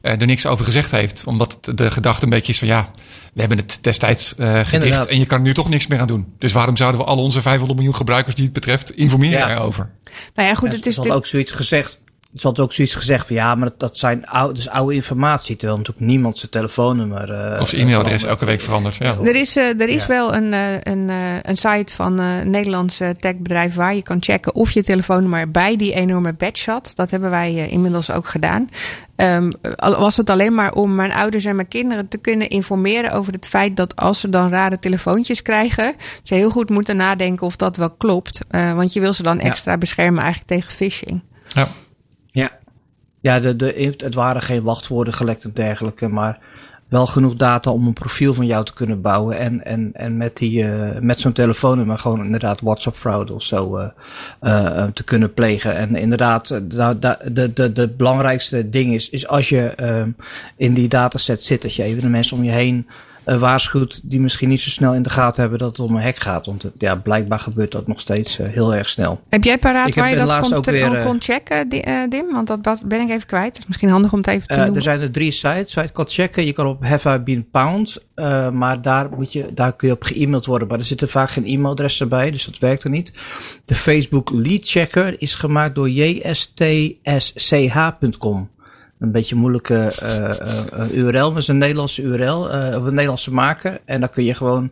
[0.00, 1.24] er niks over gezegd heeft.
[1.26, 2.90] Omdat de gedachte een beetje is van ja,
[3.32, 5.06] we hebben het destijds gedicht Inderdaad.
[5.06, 6.26] en je kan er nu toch niks meer aan doen.
[6.38, 9.50] Dus waarom zouden we al onze 500 miljoen gebruikers die het betreft informeren ja.
[9.50, 9.90] erover?
[10.34, 11.12] Nou ja, goed, het is dit...
[11.12, 12.00] ook zoiets gezegd
[12.36, 15.56] ze had ook zoiets gezegd van ja, maar dat, dat zijn oude, dus oude informatie.
[15.56, 17.52] Terwijl natuurlijk niemand zijn telefoonnummer.
[17.54, 18.96] Uh, of zijn e-mailadres elke week verandert.
[18.96, 19.18] Ja.
[19.22, 20.08] Er is, uh, er is ja.
[20.08, 21.10] wel een, uh, een,
[21.42, 25.94] een site van een Nederlandse techbedrijf waar je kan checken of je telefoonnummer bij die
[25.94, 26.90] enorme badge had.
[26.94, 28.70] Dat hebben wij inmiddels ook gedaan.
[29.16, 33.32] Um, was het alleen maar om mijn ouders en mijn kinderen te kunnen informeren over
[33.32, 37.56] het feit dat als ze dan rare telefoontjes krijgen, ze heel goed moeten nadenken of
[37.56, 38.40] dat wel klopt.
[38.50, 39.78] want je wil ze dan extra ja.
[39.78, 41.22] beschermen eigenlijk tegen phishing.
[41.48, 41.66] Ja.
[42.36, 42.50] Ja,
[43.20, 46.38] ja de, de, het waren geen wachtwoorden gelekt en dergelijke, maar
[46.88, 49.38] wel genoeg data om een profiel van jou te kunnen bouwen.
[49.38, 53.78] En, en, en met, die, uh, met zo'n telefoonnummer gewoon inderdaad WhatsApp fraud of zo
[53.78, 53.88] uh,
[54.42, 55.76] uh, te kunnen plegen.
[55.76, 59.74] En inderdaad, de, de, de, de belangrijkste ding is, is als je
[60.56, 62.86] in die dataset zit, dat je even de mensen om je heen
[63.26, 66.02] uh, waarschuwt die misschien niet zo snel in de gaten hebben dat het om een
[66.02, 66.46] hek gaat.
[66.46, 69.20] Want ja, blijkbaar gebeurt dat nog steeds uh, heel erg snel.
[69.28, 72.32] Heb jij paraat waar je dat kon, weer, kon checken, uh, Dim?
[72.32, 73.46] Want dat ben ik even kwijt.
[73.46, 74.76] Het is misschien handig om het even te noemen.
[74.76, 76.46] Er zijn er drie sites waar je het kan checken.
[76.46, 78.04] Je kan op Have I Been Pound,
[78.52, 80.68] maar daar, moet je, daar kun je op ge-mailed worden.
[80.68, 83.12] Maar er zitten vaak geen e-mailadressen bij, dus dat werkt er niet.
[83.64, 87.04] De Facebook Lead Checker is gemaakt door jstsch.com
[88.98, 92.40] een beetje moeilijke uh, uh, URL, maar is een Nederlandse URL,
[92.76, 93.80] of een Nederlandse maker.
[93.84, 94.70] En dan kun je gewoon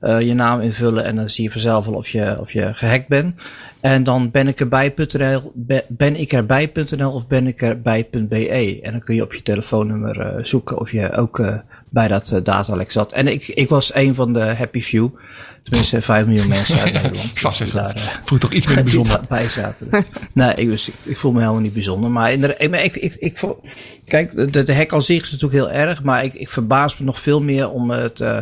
[0.00, 3.34] je naam invullen en dan zie je vanzelf al of je, of je gehackt bent.
[3.80, 5.52] En dan ben ik erbij.nl,
[5.88, 8.80] ben ik erbij.nl of ben ik erbij.be.
[8.82, 12.90] En dan kun je op je telefoonnummer zoeken of je ook bij dat uh, datalek
[12.90, 13.12] zat.
[13.12, 15.08] En ik, ik was een van de happy few.
[15.62, 17.30] Tenminste, 5 miljoen mensen uit Nederland.
[17.40, 17.94] Vast zeg dat.
[18.24, 19.20] Voel toch iets minder bijzonder.
[19.28, 19.88] bij zaten.
[20.32, 22.10] nee, ik, was, ik, voel me helemaal niet bijzonder.
[22.10, 23.44] Maar, in de, ik, ik, ik,
[24.04, 26.02] kijk, de, de hek al zich is natuurlijk heel erg.
[26.02, 28.38] Maar ik, ik verbaas me nog veel meer om het, uh,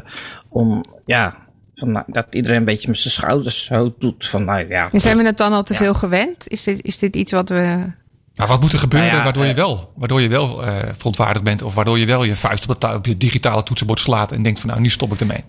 [0.49, 1.37] om, ja,
[1.75, 4.29] van, nou, dat iedereen een beetje met zijn schouders zo doet.
[4.29, 6.49] Van, nou, ja, en zijn we het dan al te veel gewend?
[6.49, 7.93] Is dit, is dit iets wat we
[8.37, 11.63] maar wat moet er gebeuren nou waardoor, je wel, waardoor je wel uh, verontwaardigd bent?
[11.63, 14.61] Of waardoor je wel je vuist op, het, op je digitale toetsenbord slaat en denkt
[14.61, 15.45] van nou, nu stop ik ermee.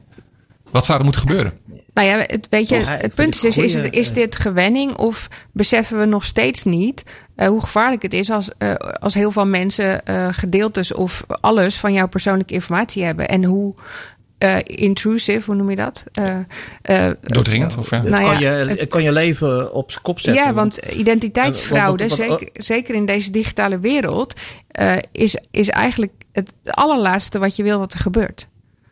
[0.71, 1.53] Wat zou er moeten gebeuren?
[1.93, 5.99] Nou ja, het, weet je, het punt is, is, is, is dit gewenning of beseffen
[5.99, 7.03] we nog steeds niet
[7.35, 11.77] uh, hoe gevaarlijk het is als, uh, als heel veel mensen uh, gedeeltes of alles
[11.77, 13.75] van jouw persoonlijke informatie hebben en hoe
[14.39, 16.03] uh, intrusive, hoe noem je dat?
[16.19, 16.37] Uh,
[16.89, 17.77] uh, Doordringend?
[17.77, 18.01] Of, ja.
[18.01, 20.43] Nou ja, kan, je, het kan je leven op zijn kop zetten.
[20.43, 24.33] Ja, want identiteitsfraude, zeker, zeker in deze digitale wereld,
[25.11, 28.47] is, is eigenlijk het allerlaatste wat je wil wat er gebeurt.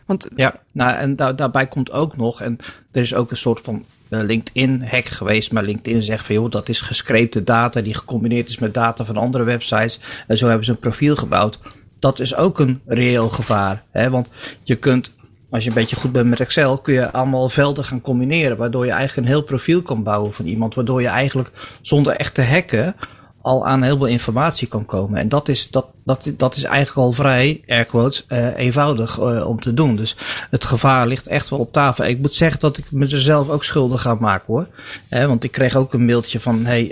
[0.05, 2.57] Want, ja, nou, en daar, daarbij komt ook nog, en
[2.91, 6.81] er is ook een soort van LinkedIn-hack geweest, maar LinkedIn zegt van joh, dat is
[6.81, 9.99] gescreepte data die gecombineerd is met data van andere websites.
[10.27, 11.59] En zo hebben ze een profiel gebouwd.
[11.99, 13.83] Dat is ook een reëel gevaar.
[13.91, 14.09] Hè?
[14.09, 14.27] Want
[14.63, 15.13] je kunt
[15.53, 18.57] als je een beetje goed bent met Excel, kun je allemaal velden gaan combineren.
[18.57, 20.75] Waardoor je eigenlijk een heel profiel kan bouwen van iemand.
[20.75, 21.51] Waardoor je eigenlijk
[21.81, 22.95] zonder echt te hacken
[23.43, 25.19] al aan heel veel informatie kan komen.
[25.19, 29.47] En dat is, dat, dat, dat is eigenlijk al vrij, air quotes, uh, eenvoudig uh,
[29.47, 29.95] om te doen.
[29.95, 30.15] Dus
[30.49, 32.05] het gevaar ligt echt wel op tafel.
[32.05, 34.67] Ik moet zeggen dat ik mezelf ook schuldig ga maken hoor.
[35.09, 36.83] Eh, want ik kreeg ook een mailtje van, hey,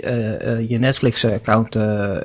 [0.68, 1.74] je Netflix-account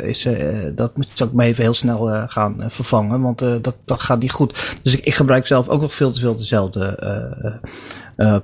[0.02, 0.28] is,
[0.76, 3.22] dat moet ook maar even heel snel gaan vervangen.
[3.22, 4.78] Want dat, dat gaat niet goed.
[4.84, 7.60] Dus ik, ik gebruik zelf ook nog veel te veel dezelfde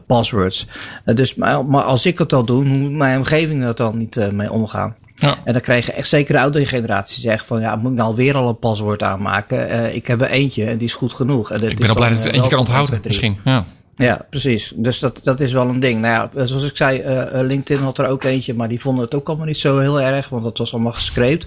[0.08, 0.68] passwords.
[1.06, 4.96] dus, maar, als ik het al doe, moet mijn omgeving er dan niet mee omgaan.
[5.16, 5.38] Ja.
[5.43, 8.09] En dan krijg je echt zeker de oudere generatie zegt van ja, moet ik nou
[8.09, 9.72] alweer al een paswoord aanmaken?
[9.72, 11.51] Uh, ik heb er eentje en die is goed genoeg.
[11.51, 13.38] En ik ben al blij dat het eentje kan onthouden misschien.
[13.45, 13.66] Ja.
[13.95, 14.74] Ja, precies.
[14.76, 16.01] Dus dat, dat is wel een ding.
[16.01, 19.14] Nou ja, zoals ik zei, uh, LinkedIn had er ook eentje, maar die vonden het
[19.14, 21.45] ook allemaal niet zo heel erg, want dat was allemaal gescreept.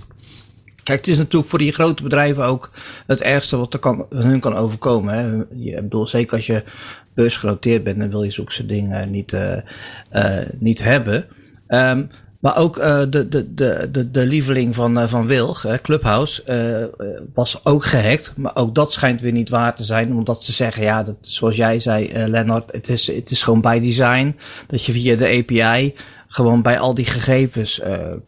[0.83, 2.71] Kijk, het is natuurlijk voor die grote bedrijven ook
[3.07, 5.15] het ergste wat er kan, hun kan overkomen.
[5.15, 5.45] Hè.
[5.65, 6.65] Je, bedoel, zeker als je
[7.15, 9.57] beursgenoteerd bent, dan wil je zulke dingen niet, uh,
[10.13, 11.27] uh, niet hebben.
[11.69, 12.11] Um,
[12.47, 16.43] maar ook uh, de, de, de, de, de lieveling van, uh, van Wilg, uh, Clubhouse,
[17.35, 18.33] was ook gehackt.
[18.37, 20.15] Maar ook dat schijnt weer niet waar te zijn.
[20.15, 23.81] Omdat ze zeggen, ja, dat, zoals jij zei, Lennart, het is, het is gewoon bij
[23.81, 24.37] design.
[24.67, 25.95] Dat je via de API
[26.29, 27.81] gewoon bij al die gegevens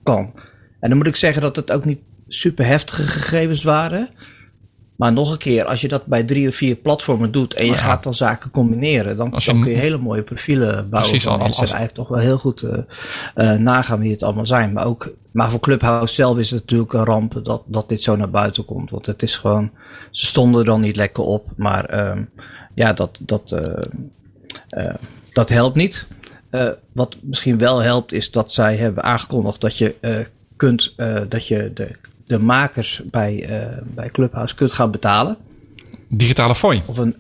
[0.03, 0.33] kan.
[0.81, 4.09] En dan moet ik zeggen dat het ook niet super heftige gegevens waren.
[4.99, 7.77] Maar nog een keer, als je dat bij drie of vier platformen doet en je
[7.77, 10.89] gaat dan zaken combineren, dan, dan kun je hele mooie profielen bouwen.
[10.91, 12.79] Precies, al, mensen eigenlijk toch wel heel goed uh,
[13.37, 14.73] uh, nagaan wie het allemaal zijn.
[14.73, 18.17] Maar ook, maar voor Clubhouse zelf is het natuurlijk een ramp dat, dat dit zo
[18.17, 18.91] naar buiten komt.
[18.91, 19.71] Want het is gewoon,
[20.11, 21.51] ze stonden er dan niet lekker op.
[21.57, 22.23] Maar uh,
[22.75, 23.55] ja, dat, dat,
[24.71, 24.95] uh,
[25.33, 26.07] dat helpt niet.
[26.93, 30.27] wat misschien wel helpt, is dat zij hebben aangekondigd dat je
[30.57, 30.95] kunt,
[31.29, 31.97] dat je de
[32.29, 35.37] de makers bij, uh, bij Clubhouse kunt gaan betalen.
[36.09, 36.81] Digitale fooi.
[36.87, 37.17] Of een,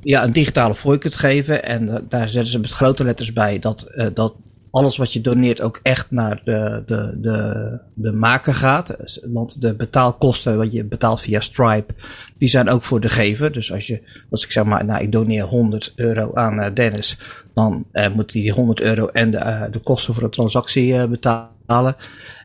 [0.00, 1.64] ja, een digitale fooi kunt geven.
[1.64, 4.34] En uh, daar zetten ze met grote letters bij dat, uh, dat
[4.70, 8.96] alles wat je doneert ook echt naar de, de, de, de maker gaat.
[9.32, 11.94] Want de betaalkosten wat je betaalt via Stripe,
[12.38, 13.52] die zijn ook voor de gever.
[13.52, 17.18] Dus als je, als ik zeg maar, nou ik doneer 100 euro aan Dennis,
[17.54, 17.84] dan
[18.14, 21.54] moet hij die 100 euro en de, de kosten voor de transactie betalen.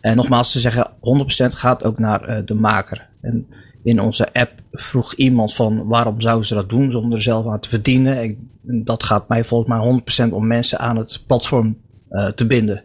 [0.01, 0.91] En nogmaals, ze zeggen 100%
[1.55, 3.09] gaat ook naar uh, de maker.
[3.21, 3.47] En
[3.83, 7.59] in onze app vroeg iemand van waarom zouden ze dat doen zonder er zelf aan
[7.59, 8.23] te verdienen.
[8.23, 11.77] Ik, dat gaat mij volgens mij 100% om mensen aan het platform
[12.09, 12.83] uh, te binden.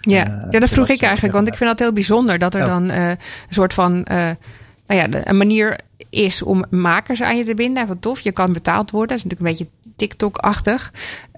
[0.00, 2.64] Ja, uh, ja dat vroeg ik eigenlijk, want ik vind dat heel bijzonder dat er
[2.64, 3.16] dan een
[3.48, 4.06] soort van
[4.88, 5.78] nou ja, een manier
[6.10, 7.86] is om makers aan je te binden.
[7.86, 9.08] Wat tof, je kan betaald worden.
[9.08, 10.92] Dat is natuurlijk een beetje TikTok-achtig.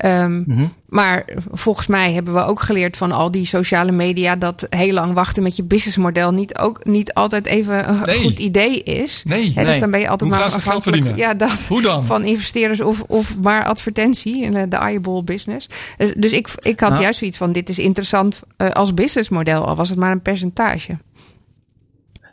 [0.05, 0.73] Um, mm-hmm.
[0.91, 5.13] Maar volgens mij hebben we ook geleerd van al die sociale media dat heel lang
[5.13, 8.23] wachten met je businessmodel niet ook niet altijd even een nee.
[8.23, 9.23] goed idee is.
[9.27, 12.05] Nee, He, dus dan ben je altijd Hoe maar afhankelijk ja, dat, Hoe dan?
[12.05, 15.69] van investeerders of, of maar advertentie in de eyeball business.
[15.97, 17.03] Dus, dus ik, ik had nou.
[17.03, 20.99] juist zoiets van dit is interessant uh, als businessmodel, al was het maar een percentage.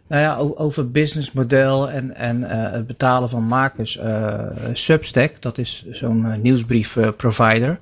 [0.08, 3.98] Nou ja, over businessmodel en, en uh, het betalen van makers.
[3.98, 4.44] Uh,
[4.74, 7.80] Substack, dat is zo'n uh, nieuwsbrief provider.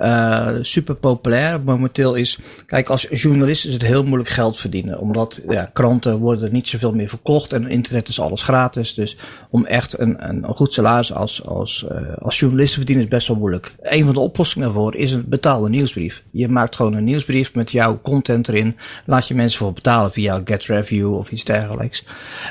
[0.00, 1.60] Uh, super populair.
[1.60, 4.98] Momenteel is, kijk, als journalist is het heel moeilijk geld verdienen.
[4.98, 8.94] Omdat ja, kranten worden niet zoveel meer verkocht en internet is alles gratis.
[8.94, 9.16] Dus
[9.50, 13.28] om echt een, een, goed salaris als, als, uh, als journalist te verdienen is best
[13.28, 13.74] wel moeilijk.
[13.80, 16.24] Een van de oplossingen daarvoor is een betaalde nieuwsbrief.
[16.30, 18.76] Je maakt gewoon een nieuwsbrief met jouw content erin.
[19.06, 22.04] Laat je mensen voor betalen via GetReview of iets dergelijks.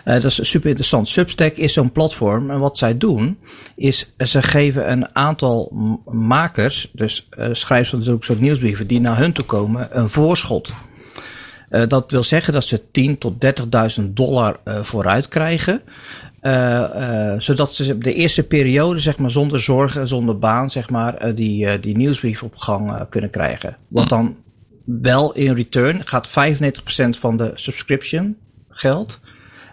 [0.06, 1.08] Uh, dat is super interessant.
[1.08, 3.38] Substack is zo'n platform en wat zij doen
[3.76, 5.72] is ze geven een aantal
[6.12, 10.74] makers, dus schrijvers van zulke soort nieuwsbrieven, die naar hun toe komen, een voorschot.
[11.70, 13.34] Uh, dat wil zeggen dat ze 10 tot
[14.00, 15.82] 30.000 dollar uh, vooruit krijgen.
[17.38, 21.98] zodat ze de eerste periode, zeg maar, zonder zorgen, zonder baan, zeg maar, die, die
[21.98, 23.78] nieuwsbrief op gang kunnen krijgen.
[23.88, 24.36] Wat dan
[24.86, 26.32] wel in return gaat 95%
[27.10, 28.38] van de subscription
[28.70, 29.20] geld.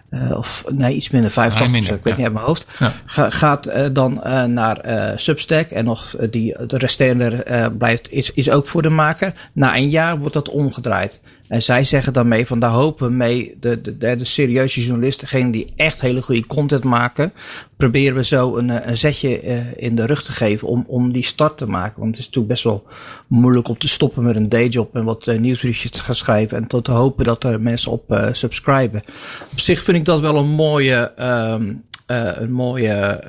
[0.09, 2.17] Uh, of nee, iets minder, 85 minder, ik weet ja.
[2.17, 2.67] niet uit mijn hoofd.
[2.79, 2.93] Ja.
[3.05, 4.81] Ga, gaat uh, dan uh, naar
[5.19, 9.33] Substack en nog die, de resterende blijft, is, is ook voor de maker.
[9.53, 11.21] Na een jaar wordt dat omgedraaid.
[11.47, 15.27] En zij zeggen daarmee van daar hopen we mee de, de, de, de serieuze journalisten,
[15.27, 17.33] degene die echt hele goede content maken,
[17.77, 19.39] proberen we zo een, een zetje
[19.75, 21.99] in de rug te geven om, om die start te maken.
[21.99, 22.85] Want het is natuurlijk best wel
[23.27, 26.67] moeilijk om te stoppen met een dayjob en wat uh, nieuwsbriefjes te gaan schrijven en
[26.67, 29.03] tot te hopen dat er mensen op uh, subscriben.
[29.51, 33.23] Op zich vind ik dat wel een mooie, um, uh, een mooie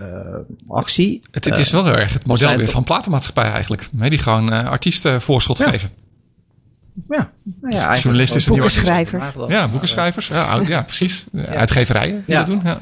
[0.69, 1.23] actie.
[1.31, 3.89] Het, het, is wel heel erg het model weer van platenmaatschappij eigenlijk.
[3.93, 5.71] Die gewoon artiesten voorschot ja.
[5.71, 5.91] geven.
[7.09, 7.31] Ja,
[7.61, 9.25] nou ja journalisten boekenschrijvers.
[9.49, 10.29] Ja, boekenschrijvers.
[10.29, 11.25] Ja, ja precies.
[11.49, 12.45] Uitgeverijen die ja.
[12.45, 12.61] dat doen.
[12.65, 12.81] Ja.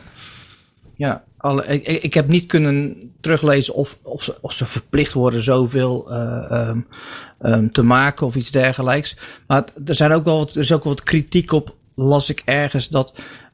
[0.97, 6.12] Ja, alle, ik, ik heb niet kunnen teruglezen of, of, ze, of verplicht worden zoveel
[6.12, 6.86] uh, um,
[7.42, 9.16] um, te maken of iets dergelijks.
[9.47, 12.42] Maar er, zijn ook wel wat, er is ook wel wat kritiek op, las ik
[12.44, 13.12] ergens, dat,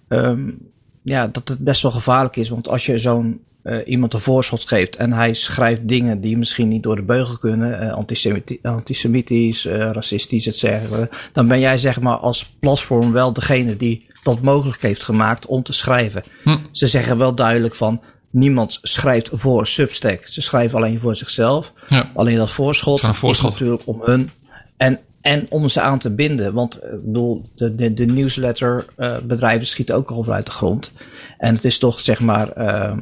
[0.08, 0.58] um,
[1.02, 2.48] ja, dat het best wel gevaarlijk is.
[2.48, 6.68] Want als je zo'n uh, iemand een voorschot geeft en hij schrijft dingen die misschien
[6.68, 12.16] niet door de beugel kunnen, antisemiti antisemitisch, racistisch, et cetera, dan ben jij zeg maar
[12.16, 16.22] als platform wel degene die dat mogelijk heeft gemaakt om te schrijven.
[16.44, 16.58] Hm.
[16.72, 20.26] Ze zeggen wel duidelijk van niemand schrijft voor Substack.
[20.26, 21.72] Ze schrijven alleen voor zichzelf.
[21.88, 22.10] Ja.
[22.14, 24.30] Alleen dat voorschot, voorschot is natuurlijk om hun
[24.76, 26.52] en, en om ze aan te binden.
[26.54, 30.92] Want ik bedoel, de, de, de newsletter uh, bedrijven schieten ook al uit de grond.
[31.38, 32.58] En het is toch zeg maar.
[32.58, 32.92] Uh,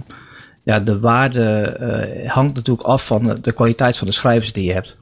[0.64, 1.76] ja, de waarde
[2.24, 4.96] uh, hangt natuurlijk af van de kwaliteit van de schrijvers die je hebt.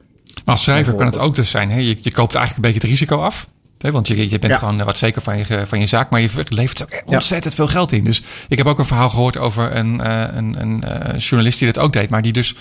[0.45, 1.79] Maar als schrijver kan het ook dus zijn, hè?
[1.79, 3.47] Je, je koopt eigenlijk een beetje het risico af.
[3.79, 4.59] Nee, want je, je bent ja.
[4.59, 7.59] gewoon wat zeker van je, van je zaak, maar je levert ook ontzettend ja.
[7.59, 8.03] veel geld in.
[8.03, 11.71] Dus ik heb ook een verhaal gehoord over een, uh, een, een uh, journalist die
[11.71, 12.55] dat ook deed, maar die dus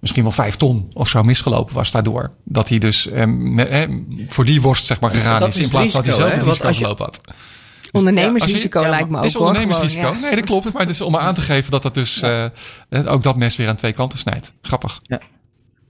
[0.00, 2.30] misschien wel vijf ton of zo misgelopen was daardoor.
[2.44, 3.88] Dat hij dus um, eh,
[4.28, 6.72] voor die worst zeg maar gegaan is, in plaats van dat hij zelf een risico
[6.72, 7.20] gelopen had.
[7.80, 9.22] Dus ondernemersrisico ja, je, lijkt me ook.
[9.22, 10.00] Het is ondernemersrisico.
[10.00, 10.26] Gewoon, ja.
[10.26, 10.72] Nee, dat klopt.
[10.72, 12.44] Maar dus om aan te geven dat dat dus uh,
[13.04, 14.52] ook dat mes weer aan twee kanten snijdt.
[14.62, 15.00] Grappig.
[15.02, 15.20] Ja.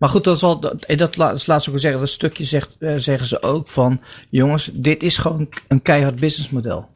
[0.01, 2.95] Maar goed, dat is wel, dat, dat laat ze ook zeggen, dat stukje zegt, uh,
[2.97, 6.89] zeggen ze ook van, jongens, dit is gewoon een keihard businessmodel.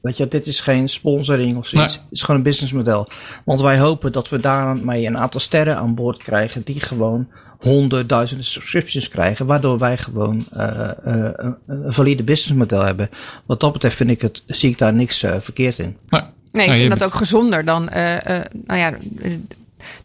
[0.00, 1.94] Weet je, dit is geen sponsoring of zoiets.
[1.94, 2.04] Nee.
[2.04, 3.08] Het is gewoon een businessmodel.
[3.44, 7.28] Want wij hopen dat we daarmee een aantal sterren aan boord krijgen die gewoon
[7.58, 11.30] honderdduizenden subscriptions krijgen, waardoor wij gewoon uh, uh,
[11.66, 13.10] een valide businessmodel hebben.
[13.46, 15.96] Wat dat betreft vind ik het, zie ik daar niks uh, verkeerd in.
[16.08, 18.96] Nee, nee ik vind dat ook gezonder dan, nou ja,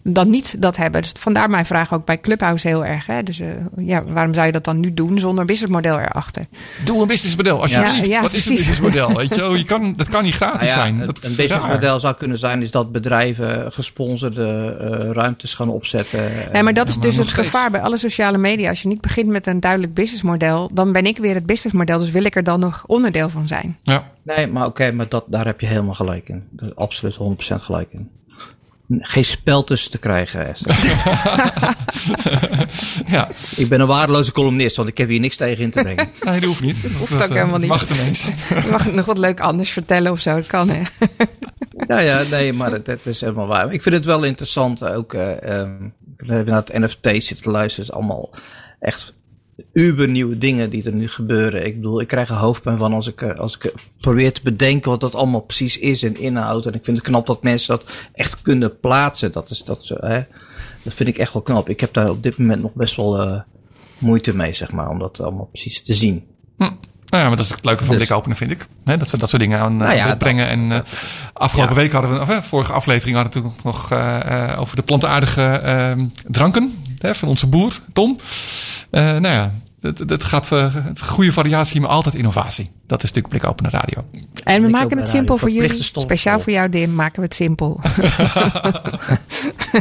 [0.02, 1.02] dan niet dat hebben.
[1.02, 3.06] Dus vandaar mijn vraag ook bij Clubhouse heel erg.
[3.06, 3.24] Hè?
[3.24, 3.48] Dus uh,
[3.78, 6.46] ja, waarom zou je dat dan nu doen zonder businessmodel erachter?
[6.84, 8.06] Doe een businessmodel, alsjeblieft.
[8.06, 8.52] Ja, ja, Wat precies.
[8.52, 9.16] is een businessmodel?
[9.20, 9.58] Weet je?
[9.58, 11.06] Je kan, dat kan niet gratis nou ja, zijn.
[11.06, 16.20] Dat een businessmodel zou kunnen zijn is dat bedrijven gesponsorde uh, ruimtes gaan opzetten.
[16.52, 17.50] Nee, maar dat is dus het steeds.
[17.50, 18.70] gevaar bij alle sociale media.
[18.70, 22.00] Als je niet begint met een duidelijk businessmodel, dan ben ik weer het businessmodel.
[22.00, 23.78] Dus wil ik er dan nog onderdeel van zijn.
[23.84, 24.12] Ja.
[24.24, 26.44] Nee, maar oké, okay, maar dat, daar heb je helemaal gelijk in.
[26.76, 27.18] Absoluut 100%
[27.56, 28.10] gelijk in
[29.02, 30.56] geen spel tussen te krijgen.
[33.06, 33.30] ja.
[33.56, 36.10] Ik ben een waardeloze columnist, want ik heb hier niks tegen in te brengen.
[36.22, 36.84] nee, dat hoeft niet.
[36.84, 37.68] Dat hoeft ook helemaal niet.
[37.68, 38.36] Mag er zijn.
[38.64, 40.36] Je mag nog wat leuk anders vertellen of zo.
[40.36, 40.82] Dat kan, hè?
[41.88, 43.74] ja, ja, nee, maar dat, dat, is helemaal waar.
[43.74, 45.14] Ik vind het wel interessant ook.
[45.14, 47.86] Uh, um, ik heb naar het NFT zitten te luisteren.
[47.86, 48.30] Het is allemaal
[48.80, 49.14] echt
[49.74, 51.66] uber nieuwe dingen die er nu gebeuren.
[51.66, 55.00] Ik bedoel, ik krijg er hoofdpijn van als ik, als ik probeer te bedenken wat
[55.00, 56.66] dat allemaal precies is en inhoudt.
[56.66, 59.32] En ik vind het knap dat mensen dat echt kunnen plaatsen.
[59.32, 60.22] Dat, is, dat, zo, hè?
[60.84, 61.70] dat vind ik echt wel knap.
[61.70, 63.40] Ik heb daar op dit moment nog best wel uh,
[63.98, 66.24] moeite mee, zeg maar, om dat allemaal precies te zien.
[66.58, 66.64] Hm.
[66.64, 68.68] Nou ja, maar dat is het leuke van dus, blik openen, vind ik.
[68.84, 70.48] He, dat ze dat soort dingen aan nou ja, brengen.
[70.48, 70.78] En uh,
[71.34, 71.82] afgelopen ja.
[71.82, 76.10] week hadden we, of, uh, vorige aflevering hadden we het nog uh, over de plantaardige
[76.28, 78.18] dranken hè, van onze boer, Tom.
[78.92, 79.52] nou ja,
[79.84, 82.72] het, het gaat, uh, het goede variatie, maar altijd innovatie.
[82.88, 84.06] Dat is natuurlijk Blik Open Radio.
[84.44, 85.84] En we maken het simpel voor jullie.
[85.84, 87.80] Speciaal voor jou, Dim, maken we het simpel.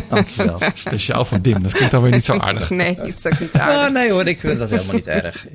[0.08, 0.58] Dankjewel.
[0.74, 2.70] Speciaal voor Dim, dat klinkt dan weer niet zo aardig.
[2.82, 3.76] Nee, niet zo niet aardig.
[3.76, 5.46] Ah, nee hoor, ik vind dat helemaal niet erg.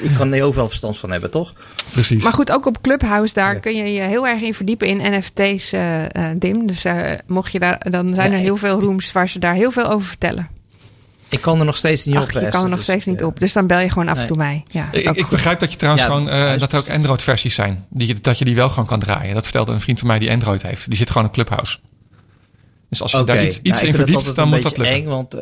[0.00, 1.52] Ik, kan er ook wel verstand van hebben, toch?
[1.90, 2.22] Precies.
[2.22, 5.72] Maar goed, ook op Clubhouse, daar kun je je heel erg in verdiepen in NFT's,
[5.72, 6.66] uh, uh, Dim.
[6.66, 9.70] Dus uh, mocht je daar, dan zijn er heel veel rooms waar ze daar heel
[9.70, 10.59] veel over vertellen.
[11.30, 12.30] Ik kan er nog steeds niet Ach, op.
[12.30, 13.40] Je kan er nog dus, steeds niet op.
[13.40, 14.62] Dus dan bel je gewoon af en toe mij.
[14.70, 16.60] Ja, ik, ik begrijp dat je trouwens Ja, gewoon uh, juist.
[16.60, 17.84] dat er ook Android versies zijn.
[17.88, 19.34] Die, dat je die wel gewoon kan draaien.
[19.34, 20.88] Dat vertelde een vriend van mij die Android heeft.
[20.88, 21.78] Die zit gewoon op Clubhouse.
[22.88, 24.96] Dus als je daar iets, iets Ja, in verdiept, dan moet dat lukken.
[24.96, 25.40] eng, want eh,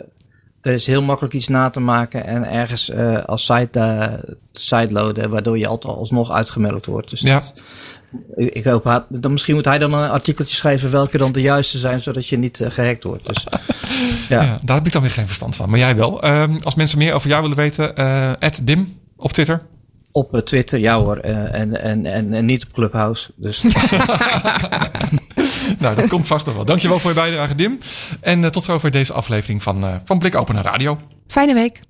[0.61, 5.31] er is heel makkelijk iets na te maken en ergens eh, als site, eh sideloaden,
[5.31, 7.11] waardoor je altijd alsnog uitgemelkt wordt.
[7.11, 7.35] Dus Ja.
[7.35, 7.55] dat-
[8.37, 11.79] ik, ik hoop, dan, misschien moet hij dan een artikeltje schrijven welke dan de juiste
[11.79, 13.27] zijn, zodat je niet eh, gehackt wordt.
[13.27, 13.47] Dus,
[14.29, 14.43] ja.
[14.43, 15.71] Ja, daar heb ik dan weer geen verstand van.
[15.71, 16.23] Maar jij wel.
[16.23, 18.33] Ehm, als mensen meer over jou willen weten, eh
[18.65, 19.63] @dim op Twitter.
[20.13, 23.31] Op eh, Twitter, ja hoor, eh, en, en, en, en niet op Clubhouse.
[23.37, 23.63] Dus
[25.79, 26.65] nou, dat komt vast nog wel.
[26.65, 27.79] Dankjewel voor je bijdrage, Dim.
[28.21, 30.99] En tot zover deze aflevering van, eh van Blik Open Radio.
[31.27, 31.81] Fijne week.